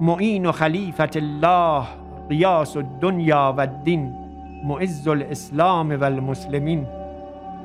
معین 0.00 0.50
خلیفت 0.50 1.16
الله 1.16 1.84
قیاس 2.28 2.76
الدنیا 2.76 3.54
و 3.56 3.60
الدین. 3.60 4.23
معز 4.64 5.08
الاسلام 5.08 5.90
و 6.00 6.04
المسلمین 6.04 6.86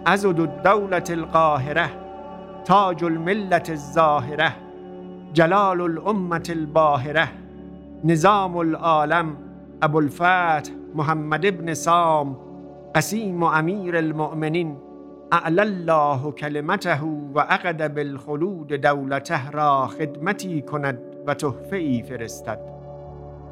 عزد 0.06 0.40
الدولة 0.40 1.04
القاهره 1.10 1.90
تاج 2.66 3.04
الملت 3.04 3.70
الظاهره 3.70 4.52
جلال 5.34 5.82
الامة 5.82 6.44
الباهره 6.50 7.28
نظام 8.04 8.58
العالم 8.58 9.38
ابو 9.82 9.98
الفتح 9.98 10.72
محمد 10.96 11.46
ابن 11.46 11.74
سام 11.74 12.38
قسیم 12.96 13.44
و 13.44 13.46
امیر 13.46 13.98
المؤمنین 13.98 14.78
الله 15.32 16.32
کلمته 16.32 17.02
و 17.34 17.40
عقد 17.40 17.94
بالخلود 17.96 18.68
دولته 18.68 19.52
را 19.52 19.88
خدمتی 19.88 20.62
کند 20.62 21.00
و 21.28 21.34
تحفه 21.34 21.78
ای 21.78 22.04
فرستد. 22.04 22.60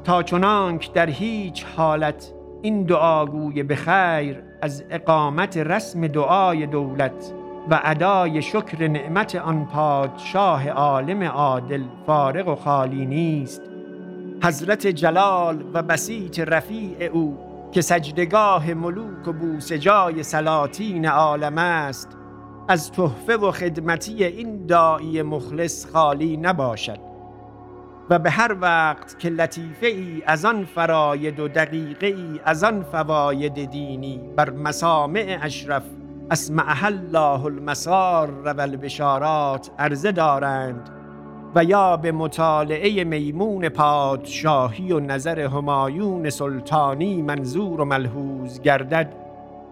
تا 0.04 0.22
چنانک 0.22 0.92
در 0.92 1.06
هیچ 1.06 1.64
حالت 1.76 2.32
این 2.62 2.82
دعاگوی 2.82 3.62
به 3.62 3.76
خیر 3.76 4.42
از 4.62 4.84
اقامت 4.90 5.56
رسم 5.56 6.06
دعای 6.06 6.66
دولت 6.66 7.32
و 7.70 7.80
ادای 7.84 8.42
شکر 8.42 8.88
نعمت 8.88 9.34
آن 9.34 9.66
پادشاه 9.66 10.68
عالم 10.68 11.22
عادل 11.22 11.82
فارغ 12.06 12.48
و 12.48 12.54
خالی 12.54 13.06
نیست. 13.06 13.62
حضرت 14.44 14.86
جلال 14.86 15.64
و 15.74 15.82
بسیط 15.82 16.40
رفیع 16.40 17.10
او 17.12 17.38
که 17.72 17.80
سجدگاه 17.80 18.74
ملوک 18.74 19.28
و 19.28 19.32
بوسجای 19.32 20.22
سلاطین 20.22 21.06
عالم 21.06 21.58
است 21.58 22.08
از 22.68 22.92
تحفه 22.92 23.36
و 23.36 23.50
خدمتی 23.50 24.24
این 24.24 24.66
داعی 24.66 25.22
مخلص 25.22 25.86
خالی 25.86 26.36
نباشد. 26.36 27.07
و 28.10 28.18
به 28.18 28.30
هر 28.30 28.56
وقت 28.60 29.18
که 29.18 29.28
لطیفه 29.28 29.86
ای 29.86 30.22
از 30.26 30.44
آن 30.44 30.64
فراید 30.64 31.40
و 31.40 31.48
دقیقه 31.48 32.06
ای 32.06 32.40
از 32.44 32.64
آن 32.64 32.82
فواید 32.82 33.70
دینی 33.70 34.20
بر 34.36 34.50
مسامع 34.50 35.38
اشرف 35.42 35.82
اسمع 36.30 36.84
الله 36.84 37.44
المسار 37.44 38.30
و 38.44 38.60
البشارات 38.60 39.70
عرضه 39.78 40.12
دارند 40.12 40.90
و 41.54 41.64
یا 41.64 41.96
به 41.96 42.12
مطالعه 42.12 43.04
میمون 43.04 43.68
پادشاهی 43.68 44.92
و 44.92 45.00
نظر 45.00 45.40
همایون 45.40 46.30
سلطانی 46.30 47.22
منظور 47.22 47.80
و 47.80 47.84
ملحوظ 47.84 48.60
گردد 48.60 49.12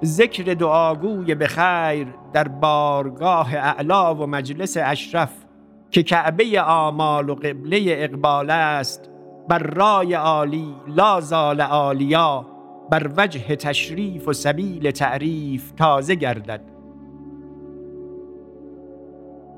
ذکر 0.04 0.54
دعاگوی 0.54 1.34
به 1.34 1.46
خیر 1.46 2.06
در 2.32 2.48
بارگاه 2.48 3.54
اعلا 3.54 4.14
و 4.14 4.26
مجلس 4.26 4.76
اشرف 4.80 5.45
که 5.90 6.02
کعبه 6.02 6.60
آمال 6.60 7.30
و 7.30 7.34
قبله 7.34 7.84
اقبال 7.86 8.50
است 8.50 9.10
بر 9.48 9.58
رای 9.58 10.14
عالی 10.14 10.74
لا 10.86 11.20
زال 11.20 11.60
عالیا 11.60 12.46
بر 12.90 13.10
وجه 13.16 13.56
تشریف 13.56 14.28
و 14.28 14.32
سبیل 14.32 14.90
تعریف 14.90 15.70
تازه 15.70 16.14
گردد. 16.14 16.60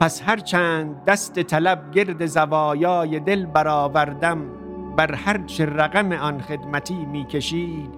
پس 0.01 0.23
هرچند 0.23 1.05
دست 1.05 1.43
طلب 1.43 1.91
گرد 1.91 2.27
زوایای 2.27 3.21
دل 3.21 3.47
برآوردم 3.47 4.39
بر 4.97 5.15
هر 5.15 5.45
چه 5.47 5.67
رقم 5.67 6.13
آن 6.13 6.41
خدمتی 6.41 7.07
می 7.07 7.25
کشید 7.25 7.91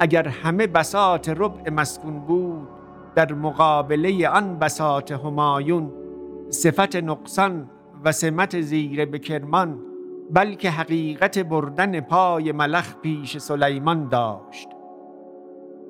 اگر 0.00 0.28
همه 0.28 0.66
بساط 0.66 1.28
ربع 1.28 1.70
مسکون 1.70 2.20
بود 2.20 2.68
در 3.14 3.32
مقابله 3.32 4.28
آن 4.28 4.58
بساط 4.58 5.12
همایون 5.12 5.92
صفت 6.50 6.96
نقصان 6.96 7.70
و 8.04 8.12
سمت 8.12 8.60
زیر 8.60 9.04
به 9.04 9.18
کرمان 9.18 9.78
بلکه 10.30 10.70
حقیقت 10.70 11.38
بردن 11.38 12.00
پای 12.00 12.52
ملخ 12.52 12.96
پیش 13.02 13.38
سلیمان 13.38 14.08
داشت. 14.08 14.68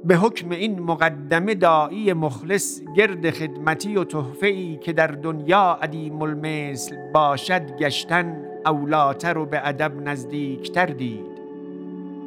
به 0.05 0.17
حکم 0.17 0.51
این 0.51 0.81
مقدمه 0.81 1.55
دایی 1.55 2.13
مخلص 2.13 2.81
گرد 2.97 3.31
خدمتی 3.31 3.97
و 3.97 4.05
تحفه 4.05 4.47
ای 4.47 4.77
که 4.77 4.93
در 4.93 5.07
دنیا 5.07 5.79
عدیم 5.83 6.23
المثل 6.23 6.97
باشد 7.15 7.77
گشتن 7.77 8.43
اولاتر 8.67 9.39
و 9.39 9.47
به 9.47 9.69
ادب 9.69 9.93
نزدیکتر 10.09 10.87
دید. 10.87 11.37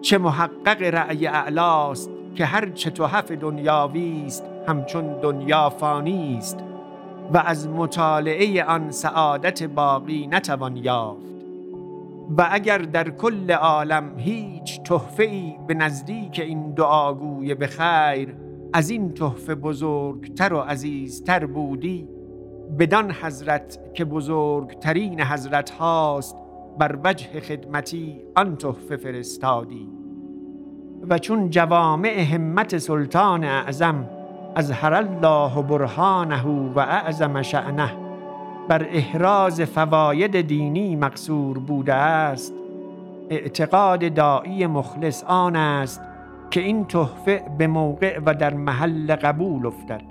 چه 0.02 0.18
محقق 0.18 0.82
رأی 0.82 1.28
اعلاست 1.28 2.10
که 2.36 2.46
هر 2.46 2.70
چه 2.70 2.90
تحف 2.90 3.32
دنیاوی 3.32 4.24
است 4.26 4.44
همچون 4.68 5.20
دنیا 5.22 5.70
فانی 5.70 6.36
است 6.38 6.69
و 7.34 7.38
از 7.38 7.68
مطالعه 7.68 8.64
آن 8.64 8.92
سعادت 8.92 9.64
باقی 9.64 10.28
نتوان 10.28 10.78
یافت. 10.78 11.30
و 12.38 12.48
اگر 12.52 12.78
در 12.78 13.10
کل 13.10 13.52
عالم 13.52 14.18
هیچ 14.18 14.84
تحفه 14.84 15.24
ای 15.24 15.56
به 15.68 15.74
نزدیک 15.74 16.40
این 16.40 16.72
دعاگوی 16.72 17.56
به 17.56 17.68
خیر 17.68 18.36
از 18.74 18.90
این 18.90 19.14
تحفه 19.14 19.56
بزرگتر 19.56 20.54
و 20.54 20.58
عزیزتر 20.60 21.46
بودی. 21.46 22.08
بدان 22.80 23.12
حضرت 23.12 23.80
که 23.94 24.06
بزرگترین 24.06 25.22
حضرت 25.22 25.70
هاست 25.70 26.36
بر 26.80 27.00
وجه 27.04 27.40
خدمتی 27.40 28.22
آن 28.36 28.56
تحفه 28.56 28.98
فرستادی. 28.98 29.88
و 31.10 31.18
چون 31.18 31.50
جوامع 31.50 32.22
همت 32.22 32.78
سلطان 32.78 33.44
اعظم 33.44 34.10
از 34.56 34.72
هر 34.72 34.94
الله 34.94 35.62
برهانه 35.62 36.46
و 36.76 36.80
اعظم 36.80 37.42
شأنه. 37.42 37.92
بر 38.68 38.88
احراز 38.90 39.62
فواید 39.62 40.42
دینی 40.42 40.96
مقصور 40.96 41.60
بوده 41.60 41.94
است. 41.94 42.54
اعتقاد 43.30 44.14
دایی 44.14 44.68
مخلص 44.68 45.24
آن 45.24 45.56
است 45.56 46.02
که 46.52 46.62
این 46.62 46.86
تحفه 46.86 47.44
به 47.58 47.68
موقع 47.68 48.20
و 48.26 48.34
در 48.34 48.54
محل 48.54 49.16
قبول 49.16 49.66
افتد. 49.66 50.02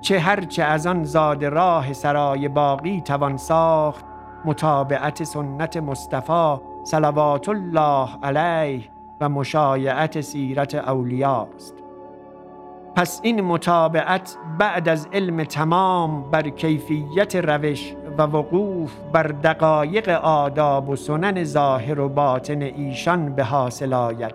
چه 0.00 0.18
هرچه 0.18 0.62
از 0.62 0.86
آن 0.86 1.04
زاد 1.04 1.44
راه 1.44 1.92
سرای 1.92 2.48
باقی 2.48 3.00
توان 3.00 3.36
ساخت 3.36 4.04
متابعت 4.44 5.24
سنت 5.24 5.76
مصطفی 5.76 6.56
صلوات 6.84 7.48
الله 7.48 8.08
علیه 8.22 8.84
و 9.20 9.28
مشایعت 9.28 10.20
سیرت 10.20 10.74
اولیاست 10.74 11.79
پس 13.00 13.20
این 13.22 13.40
متابعت 13.40 14.36
بعد 14.58 14.88
از 14.88 15.08
علم 15.12 15.44
تمام 15.44 16.30
بر 16.30 16.48
کیفیت 16.48 17.36
روش 17.36 17.94
و 18.18 18.22
وقوف 18.22 18.92
بر 19.12 19.22
دقایق 19.22 20.08
آداب 20.08 20.88
و 20.88 20.96
سنن 20.96 21.44
ظاهر 21.44 22.00
و 22.00 22.08
باطن 22.08 22.62
ایشان 22.62 23.34
به 23.34 23.44
حاصل 23.44 23.92
آید. 23.92 24.34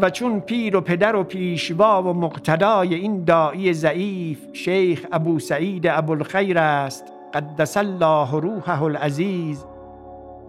و 0.00 0.10
چون 0.10 0.40
پیر 0.40 0.76
و 0.76 0.80
پدر 0.80 1.16
و 1.16 1.24
پیشوا 1.24 2.02
و 2.02 2.12
مقتدای 2.12 2.94
این 2.94 3.24
داعی 3.24 3.72
ضعیف 3.72 4.46
شیخ 4.52 5.06
ابو 5.12 5.38
سعید 5.38 5.86
ابوالخیر 5.86 6.58
است 6.58 7.04
قدس 7.34 7.76
الله 7.76 8.40
روحه 8.40 8.82
العزیز 8.82 9.66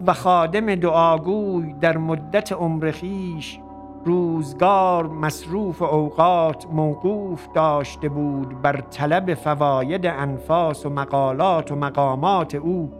و 0.06 0.12
خادم 0.12 0.74
دعاگوی 0.74 1.74
در 1.80 1.96
مدت 1.96 2.52
عمر 2.52 2.90
خیش 2.90 3.58
روزگار 4.06 5.06
مصروف 5.06 5.82
اوقات 5.82 6.66
موقوف 6.72 7.46
داشته 7.54 8.08
بود 8.08 8.62
بر 8.62 8.80
طلب 8.80 9.34
فواید 9.34 10.06
انفاس 10.06 10.86
و 10.86 10.90
مقالات 10.90 11.72
و 11.72 11.76
مقامات 11.76 12.54
او 12.54 12.92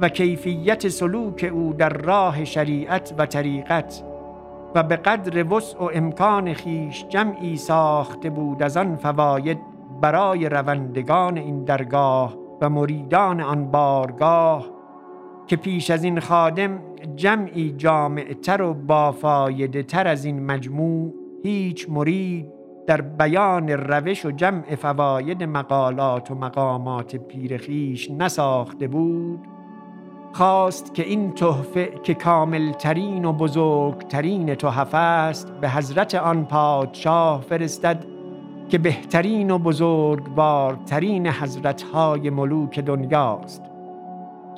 و 0.00 0.08
کیفیت 0.08 0.88
سلوک 0.88 1.50
او 1.54 1.72
در 1.78 1.88
راه 1.88 2.44
شریعت 2.44 3.14
و 3.18 3.26
طریقت 3.26 4.02
و 4.74 4.82
به 4.82 4.96
قدر 4.96 5.54
وسع 5.54 5.78
و 5.78 5.90
امکان 5.94 6.54
خیش 6.54 7.04
جمعی 7.08 7.56
ساخته 7.56 8.30
بود 8.30 8.62
از 8.62 8.76
آن 8.76 8.96
فواید 8.96 9.58
برای 10.00 10.48
روندگان 10.48 11.38
این 11.38 11.64
درگاه 11.64 12.36
و 12.60 12.70
مریدان 12.70 13.40
آن 13.40 13.70
بارگاه 13.70 14.66
که 15.46 15.56
پیش 15.56 15.90
از 15.90 16.04
این 16.04 16.20
خادم 16.20 16.87
جمعی 17.16 17.74
جامعتر 17.76 18.62
و 18.62 18.74
بافایده 18.74 19.82
تر 19.82 20.08
از 20.08 20.24
این 20.24 20.46
مجموع 20.46 21.14
هیچ 21.42 21.90
مرید 21.90 22.46
در 22.86 23.00
بیان 23.00 23.68
روش 23.68 24.26
و 24.26 24.30
جمع 24.30 24.74
فواید 24.74 25.42
مقالات 25.42 26.30
و 26.30 26.34
مقامات 26.34 27.16
پیرخیش 27.16 28.10
نساخته 28.10 28.88
بود. 28.88 29.40
خواست 30.32 30.94
که 30.94 31.02
این 31.02 31.32
تحفه 31.32 31.92
که 32.02 32.14
کاملترین 32.14 33.24
و 33.24 33.32
بزرگترین 33.32 34.54
تحفه 34.54 34.98
است 34.98 35.52
به 35.60 35.70
حضرت 35.70 36.14
آن 36.14 36.44
پادشاه 36.44 37.40
فرستد 37.40 38.04
که 38.68 38.78
بهترین 38.78 39.50
و 39.50 39.58
بزرگوارترین 39.58 41.26
حضرتهای 41.26 42.30
ملوک 42.30 42.80
دنیاست. 42.80 43.67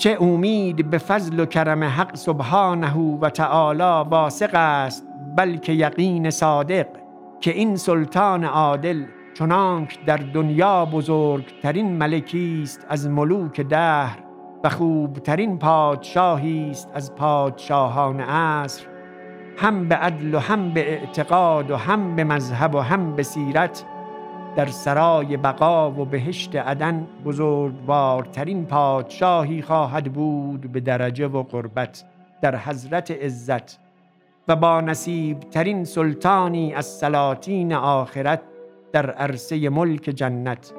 چه 0.00 0.18
امید 0.20 0.90
به 0.90 0.98
فضل 0.98 1.40
و 1.40 1.46
کرم 1.46 1.84
حق 1.84 2.16
سبحانه 2.16 2.96
و 3.20 3.30
تعالی 3.30 4.08
واسق 4.10 4.50
است 4.54 5.06
بلکه 5.36 5.72
یقین 5.72 6.30
صادق 6.30 6.86
که 7.40 7.50
این 7.50 7.76
سلطان 7.76 8.44
عادل 8.44 9.04
چنانک 9.38 10.04
در 10.04 10.16
دنیا 10.16 10.84
بزرگترین 10.84 11.92
ملکی 11.92 12.60
است 12.62 12.86
از 12.88 13.08
ملوک 13.08 13.60
دهر 13.60 14.18
و 14.64 14.68
خوبترین 14.68 15.58
پادشاهی 15.58 16.70
است 16.70 16.88
از 16.94 17.14
پادشاهان 17.14 18.20
عصر 18.20 18.86
هم 19.56 19.88
به 19.88 19.94
عدل 19.94 20.34
و 20.34 20.38
هم 20.38 20.74
به 20.74 20.92
اعتقاد 20.92 21.70
و 21.70 21.76
هم 21.76 22.16
به 22.16 22.24
مذهب 22.24 22.74
و 22.74 22.78
هم 22.78 23.16
به 23.16 23.22
سیرت 23.22 23.84
در 24.56 24.66
سرای 24.66 25.36
بقا 25.36 25.90
و 25.90 26.04
بهشت 26.04 26.56
عدن 26.56 27.06
بزرگوارترین 27.24 28.66
پادشاهی 28.66 29.62
خواهد 29.62 30.12
بود 30.12 30.72
به 30.72 30.80
درجه 30.80 31.26
و 31.26 31.42
قربت 31.42 32.04
در 32.42 32.56
حضرت 32.56 33.10
عزت 33.10 33.78
و 34.48 34.56
با 34.56 34.80
نصیب 34.80 35.40
ترین 35.40 35.84
سلطانی 35.84 36.74
از 36.74 36.86
سلاطین 36.86 37.72
آخرت 37.72 38.42
در 38.92 39.10
عرصه 39.10 39.68
ملک 39.68 40.02
جنت. 40.02 40.72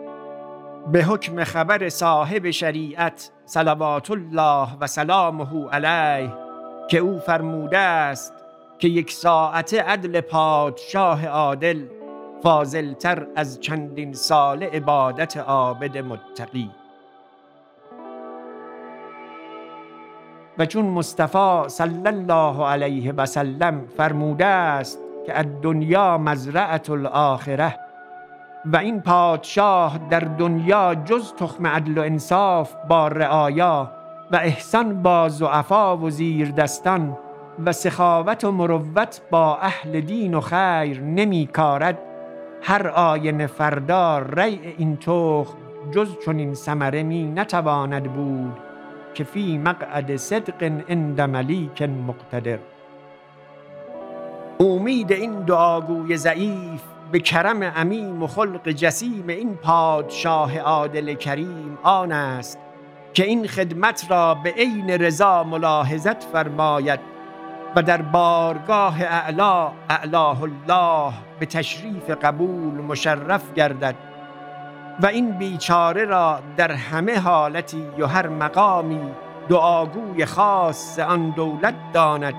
به 0.91 1.03
حکم 1.03 1.43
خبر 1.43 1.89
صاحب 1.89 2.51
شریعت 2.51 3.31
صلوات 3.45 4.11
الله 4.11 4.67
و 4.81 4.87
سلامه 4.87 5.69
علیه 5.69 6.33
که 6.89 6.97
او 6.97 7.19
فرموده 7.19 7.77
است 7.77 8.33
که 8.79 8.87
یک 8.87 9.11
ساعت 9.11 9.73
عدل 9.73 10.21
پادشاه 10.21 11.27
عادل 11.27 11.85
فاضلتر 12.43 13.27
از 13.35 13.59
چندین 13.59 14.13
سال 14.13 14.63
عبادت 14.63 15.37
عابد 15.37 15.97
متقی. 15.97 16.71
و 20.57 20.65
چون 20.65 20.85
مصطفی 20.85 21.63
صلی 21.67 22.07
الله 22.07 22.65
علیه 22.65 23.13
و 23.13 23.25
سلم 23.25 23.85
فرموده 23.97 24.45
است 24.45 24.99
که 25.25 25.39
الدنیا 25.39 26.17
مزرعت 26.17 26.89
الاخره 26.89 27.79
و 28.65 28.77
این 28.77 29.01
پادشاه 29.01 29.99
در 30.09 30.19
دنیا 30.19 30.95
جز 30.95 31.33
تخم 31.33 31.67
عدل 31.67 31.97
و 31.97 32.01
انصاف 32.01 32.75
با 32.89 33.07
رعایا 33.07 33.91
و 34.31 34.35
احسان 34.35 35.01
با 35.01 35.29
زعفا 35.29 35.97
و 35.97 36.09
زیر 36.09 36.51
دستان 36.51 37.17
و 37.65 37.71
سخاوت 37.71 38.43
و 38.43 38.51
مروت 38.51 39.21
با 39.31 39.57
اهل 39.57 40.01
دین 40.01 40.33
و 40.33 40.41
خیر 40.41 41.01
نمی 41.01 41.47
کارد 41.47 42.10
هر 42.61 42.87
آینه 42.87 43.47
فردار 43.47 44.39
ریع 44.39 44.75
این 44.77 44.97
تخم 44.97 45.57
جز 45.91 46.17
چون 46.25 46.39
این 46.39 46.53
سمره 46.53 47.03
می 47.03 47.23
نتواند 47.23 48.03
بود 48.03 48.57
که 49.13 49.23
فی 49.23 49.57
مقعد 49.57 50.15
صدق 50.15 50.63
عند 50.89 51.21
ملیک 51.21 51.81
مقتدر. 51.81 52.59
امید 54.59 55.11
این 55.11 55.41
دعاگوی 55.41 56.17
ضعیف 56.17 56.81
به 57.11 57.19
کرم 57.19 57.63
عمیم 57.63 58.23
و 58.23 58.27
خلق 58.27 58.69
جسیم 58.69 59.27
این 59.27 59.55
پادشاه 59.55 60.59
عادل 60.59 61.13
کریم 61.13 61.77
آن 61.83 62.11
است 62.11 62.59
که 63.13 63.25
این 63.25 63.47
خدمت 63.47 64.11
را 64.11 64.35
به 64.35 64.49
عین 64.51 64.89
رضا 64.89 65.43
ملاحظت 65.43 66.23
فرماید 66.23 66.99
و 67.75 67.81
در 67.81 68.01
بارگاه 68.01 69.01
اعلا 69.01 69.71
اعلاه 69.89 70.43
الله 70.43 71.13
به 71.41 71.47
تشریف 71.47 72.09
قبول 72.09 72.73
مشرف 72.73 73.53
گردد 73.53 73.95
و 74.99 75.05
این 75.05 75.31
بیچاره 75.31 76.05
را 76.05 76.39
در 76.57 76.71
همه 76.71 77.19
حالتی 77.19 77.83
و 77.99 78.05
هر 78.05 78.27
مقامی 78.27 79.01
دعاگوی 79.49 80.25
خاص 80.25 80.99
آن 80.99 81.29
دولت 81.29 81.73
داند 81.93 82.33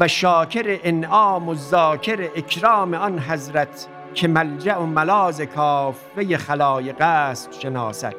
و 0.00 0.08
شاکر 0.08 0.78
انعام 0.84 1.48
و 1.48 1.54
ذاکر 1.54 2.28
اکرام 2.36 2.94
آن 2.94 3.18
حضرت 3.18 3.88
که 4.14 4.28
ملجع 4.28 4.76
و 4.76 4.86
ملاز 4.86 5.40
کافه 5.40 6.36
خلایق 6.36 7.00
است 7.00 7.60
شناسد. 7.60 8.14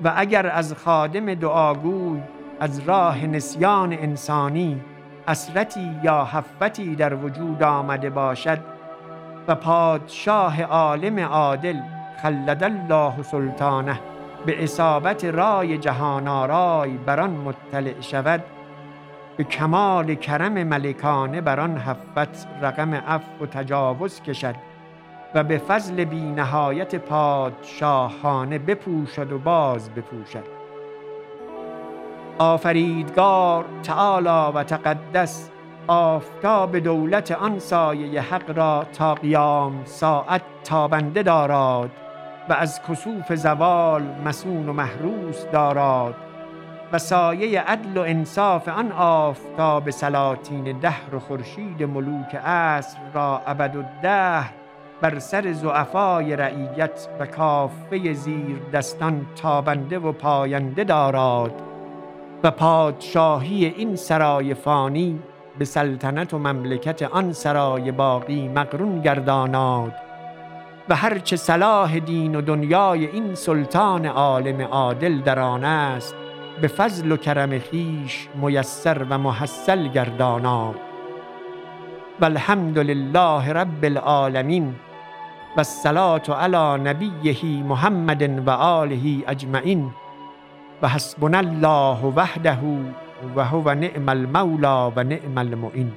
و 0.00 0.12
اگر 0.16 0.46
از 0.46 0.74
خادم 0.74 1.34
دعاگوی 1.34 2.20
از 2.60 2.78
راه 2.78 3.26
نسیان 3.26 3.92
انسانی 3.92 4.80
اسرتی 5.28 6.00
یا 6.02 6.24
حفتی 6.24 6.94
در 6.94 7.14
وجود 7.14 7.62
آمده 7.62 8.10
باشد 8.10 8.58
و 9.48 9.54
پادشاه 9.54 10.62
عالم 10.62 11.18
عادل 11.18 11.76
خلد 12.22 12.64
الله 12.64 13.22
سلطانه 13.22 14.00
به 14.46 14.64
اصابت 14.64 15.24
رای 15.24 15.78
جهان 15.78 16.28
آرای 16.28 16.90
بران 16.90 17.30
مطلع 17.30 18.00
شود. 18.00 18.44
به 19.36 19.44
کمال 19.44 20.14
کرم 20.14 20.52
ملکانه 20.52 21.40
بر 21.40 21.60
آن 21.60 21.78
حفت 21.78 22.48
رقم 22.62 22.94
عفو 22.94 23.44
و 23.44 23.46
تجاوز 23.46 24.22
کشد 24.22 24.54
و 25.34 25.44
به 25.44 25.58
فضل 25.58 26.04
بی 26.04 26.20
نهایت 26.20 26.94
پادشاهانه 26.94 28.58
بپوشد 28.58 29.32
و 29.32 29.38
باز 29.38 29.90
بپوشد. 29.90 30.57
آفریدگار 32.38 33.64
تعالی 33.82 34.52
و 34.54 34.62
تقدس 34.62 35.50
آفتاب 35.86 36.78
دولت 36.78 37.32
آن 37.32 37.58
سایه 37.58 38.20
حق 38.20 38.58
را 38.58 38.86
تا 38.92 39.14
قیام 39.14 39.82
ساعت 39.84 40.42
تابنده 40.64 41.22
داراد 41.22 41.90
و 42.48 42.52
از 42.52 42.80
کسوف 42.82 43.34
زوال 43.34 44.02
مسون 44.24 44.68
و 44.68 44.72
محروس 44.72 45.46
داراد 45.52 46.14
و 46.92 46.98
سایه 46.98 47.60
عدل 47.60 47.96
و 47.96 48.00
انصاف 48.00 48.68
آن 48.68 48.92
آفتاب 48.92 49.90
سلاطین 49.90 50.78
دهر 50.78 51.14
و 51.14 51.18
خورشید 51.18 51.82
ملوک 51.82 52.34
عصر 52.34 52.98
را 53.14 53.42
ابد 53.46 53.76
و 53.76 53.82
دهر 54.02 54.54
بر 55.00 55.18
سر 55.18 55.52
زعفای 55.52 56.36
رعیت 56.36 57.08
و 57.20 57.26
کافه 57.26 58.12
زیر 58.12 58.58
دستان 58.72 59.26
تابنده 59.42 59.98
و 59.98 60.12
پاینده 60.12 60.84
داراد. 60.84 61.67
و 62.42 62.50
پادشاهی 62.50 63.64
این 63.64 63.96
سرای 63.96 64.54
فانی 64.54 65.18
به 65.58 65.64
سلطنت 65.64 66.34
و 66.34 66.38
مملکت 66.38 67.02
آن 67.02 67.32
سرای 67.32 67.92
باقی 67.92 68.48
مقرون 68.48 69.00
گرداناد 69.00 69.92
و 70.88 70.96
هرچه 70.96 71.36
صلاح 71.36 71.98
دین 71.98 72.34
و 72.34 72.40
دنیای 72.40 73.06
این 73.06 73.34
سلطان 73.34 74.06
عالم 74.06 74.62
عادل 74.62 75.20
در 75.20 75.38
آن 75.38 75.64
است 75.64 76.14
به 76.60 76.68
فضل 76.68 77.12
و 77.12 77.16
کرم 77.16 77.58
خیش 77.58 78.28
میسر 78.42 79.06
و 79.10 79.18
محصل 79.18 79.88
گردانا 79.88 80.74
و 82.20 82.24
الحمد 82.24 82.78
لله 82.78 83.52
رب 83.52 83.84
العالمین 83.84 84.74
و 85.56 85.60
الصلاة 85.60 86.22
علی 86.30 86.82
نبیه 86.82 87.62
محمد 87.64 88.48
و 88.48 88.50
آله 88.50 89.24
اجمعین. 89.28 89.90
و 90.82 90.88
حسبنا 90.88 91.38
الله 91.38 92.04
وحده 92.16 92.58
و 93.36 93.44
هو 93.44 93.74
نعم 93.74 94.08
المولا 94.08 94.90
و 94.96 95.02
نعم 95.02 95.38
المعین 95.38 95.92